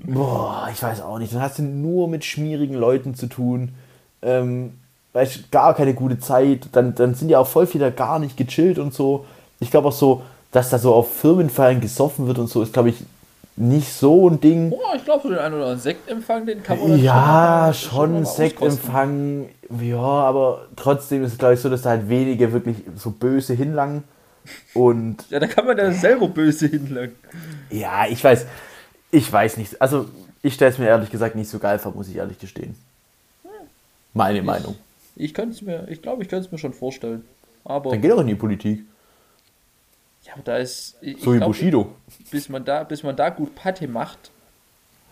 [0.05, 1.35] boah, ich weiß auch nicht.
[1.35, 3.75] Dann hast du nur mit schmierigen Leuten zu tun.
[4.23, 4.75] Ähm,
[5.13, 6.69] weißt, gar keine gute Zeit.
[6.73, 9.25] Dann, dann sind ja auch voll viele gar nicht gechillt und so.
[9.61, 10.23] Ich glaube auch so,
[10.53, 12.97] dass da so auf Firmenfeiern gesoffen wird und so, ist glaube ich
[13.57, 14.71] nicht so ein Ding.
[14.71, 18.47] Boah, ich glaube, so den einen oder anderen Sektempfang, den kann man Ja, schon auskosten.
[18.49, 19.49] Sektempfang.
[19.81, 23.55] Ja, aber trotzdem ist es, glaube ich, so, dass da halt wenige wirklich so böse
[23.55, 24.05] hinlangen.
[24.75, 27.15] Und Ja, da kann man ja selber böse hinlangen.
[27.71, 28.47] ja, ich weiß,
[29.11, 29.81] ich weiß nicht.
[29.81, 30.07] Also,
[30.43, 32.75] ich stelle es mir ehrlich gesagt nicht so geil vor, muss ich ehrlich gestehen.
[34.13, 34.77] Meine Meinung.
[35.17, 37.25] Ich könnte es mir, ich glaube, ich könnte es mir schon vorstellen.
[37.65, 38.85] Aber, Dann geh doch in die Politik.
[40.27, 41.95] Ja, aber da ist, ich, So ich wie glaub, Bushido.
[42.31, 44.31] bis man da, bis man da gut Patte macht,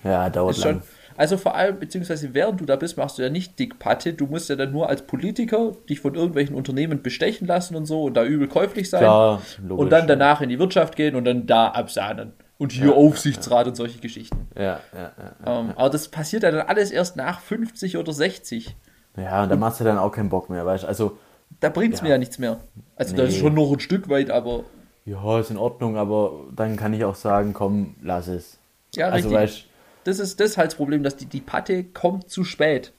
[0.04, 0.74] Ja, dauert lang.
[0.80, 0.82] schon,
[1.16, 4.26] also vor allem, beziehungsweise während du da bist, machst du ja nicht dick Patte, du
[4.26, 8.14] musst ja dann nur als Politiker dich von irgendwelchen Unternehmen bestechen lassen und so und
[8.14, 9.82] da übel käuflich sein Klar, logisch.
[9.84, 12.32] und dann danach in die Wirtschaft gehen und dann da absahnen.
[12.58, 14.46] Und hier Aufsichtsrat und solche Geschichten.
[14.56, 15.12] Ja, ja,
[15.44, 15.60] ja.
[15.60, 18.76] Ähm, aber das passiert ja dann alles erst nach 50 oder 60.
[19.16, 20.88] Ja, und da machst du dann auch keinen Bock mehr, weißt du?
[20.88, 21.18] Also,
[21.60, 22.04] Da bringt es Ja.
[22.04, 22.60] mir ja nichts mehr.
[22.96, 23.40] Also das ist Nee.
[23.40, 24.62] schon noch ein Stück weit, aber
[25.04, 28.58] ja, ist in Ordnung, aber dann kann ich auch sagen, komm, lass es.
[28.94, 29.42] ja, also, richtig.
[29.42, 29.64] weißt
[30.04, 32.92] das ist das halt das Problem, dass die, die Patte kommt zu spät.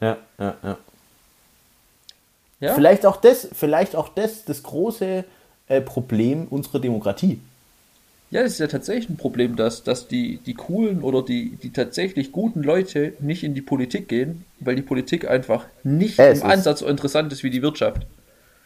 [0.00, 0.78] ja, ja, ja.
[2.60, 2.74] Ja?
[2.74, 5.24] Vielleicht auch das, vielleicht auch das, das große
[5.68, 7.40] äh, Problem unserer Demokratie.
[8.30, 11.72] Ja, das ist ja tatsächlich ein Problem, dass, dass die, die coolen oder die, die
[11.72, 16.46] tatsächlich guten Leute nicht in die Politik gehen, weil die Politik einfach nicht es im
[16.46, 18.06] Ansatz so interessant ist wie die Wirtschaft.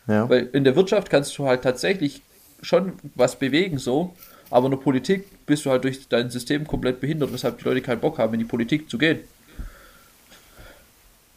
[0.07, 0.28] Ja.
[0.28, 2.20] Weil in der Wirtschaft kannst du halt tatsächlich
[2.64, 4.14] schon was bewegen so,
[4.50, 7.80] aber in der Politik bist du halt durch dein System komplett behindert, weshalb die Leute
[7.82, 9.20] keinen Bock haben, in die Politik zu gehen.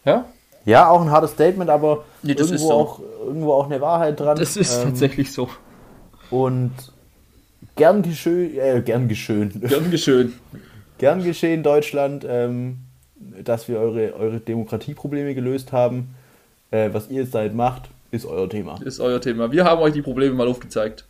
[0.06, 0.26] Ja?
[0.66, 2.74] ja, auch ein hartes Statement, aber Nee, das irgendwo, ist so.
[2.74, 4.38] auch, irgendwo auch eine Wahrheit dran.
[4.38, 5.50] Das ist Ähm, tatsächlich so.
[6.30, 6.72] Und
[7.76, 10.34] gern geschehen, äh, gern geschehen, Gern geschön.
[10.98, 12.80] gern geschehen Deutschland, ähm,
[13.44, 16.16] dass wir eure, eure Demokratieprobleme gelöst haben.
[16.72, 18.80] Äh, was ihr jetzt damit macht, ist euer Thema.
[18.84, 19.52] Ist euer Thema.
[19.52, 21.06] Wir haben euch die Probleme mal aufgezeigt.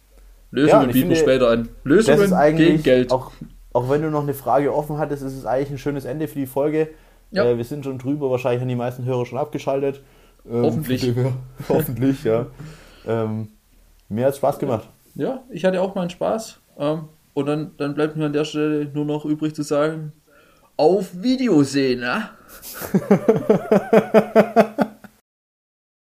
[0.51, 1.69] Ja, Lösungen ich bieten wir finde, später an.
[1.83, 3.11] Lösungen gegen Geld.
[3.11, 3.31] Auch,
[3.73, 6.39] auch wenn du noch eine Frage offen hattest, ist es eigentlich ein schönes Ende für
[6.39, 6.89] die Folge.
[7.31, 7.45] Ja.
[7.45, 10.01] Äh, wir sind schon drüber, wahrscheinlich haben die meisten Hörer schon abgeschaltet.
[10.49, 11.13] Ähm, Hoffentlich.
[11.69, 12.47] hoffentlich, ja.
[13.05, 13.49] Ähm,
[14.09, 14.87] mir hat Spaß gemacht.
[15.15, 16.59] Ja, ich hatte auch meinen Spaß.
[16.77, 20.13] Ähm, und dann, dann bleibt mir an der Stelle nur noch übrig zu sagen,
[20.77, 22.29] auf Video sehen, ne?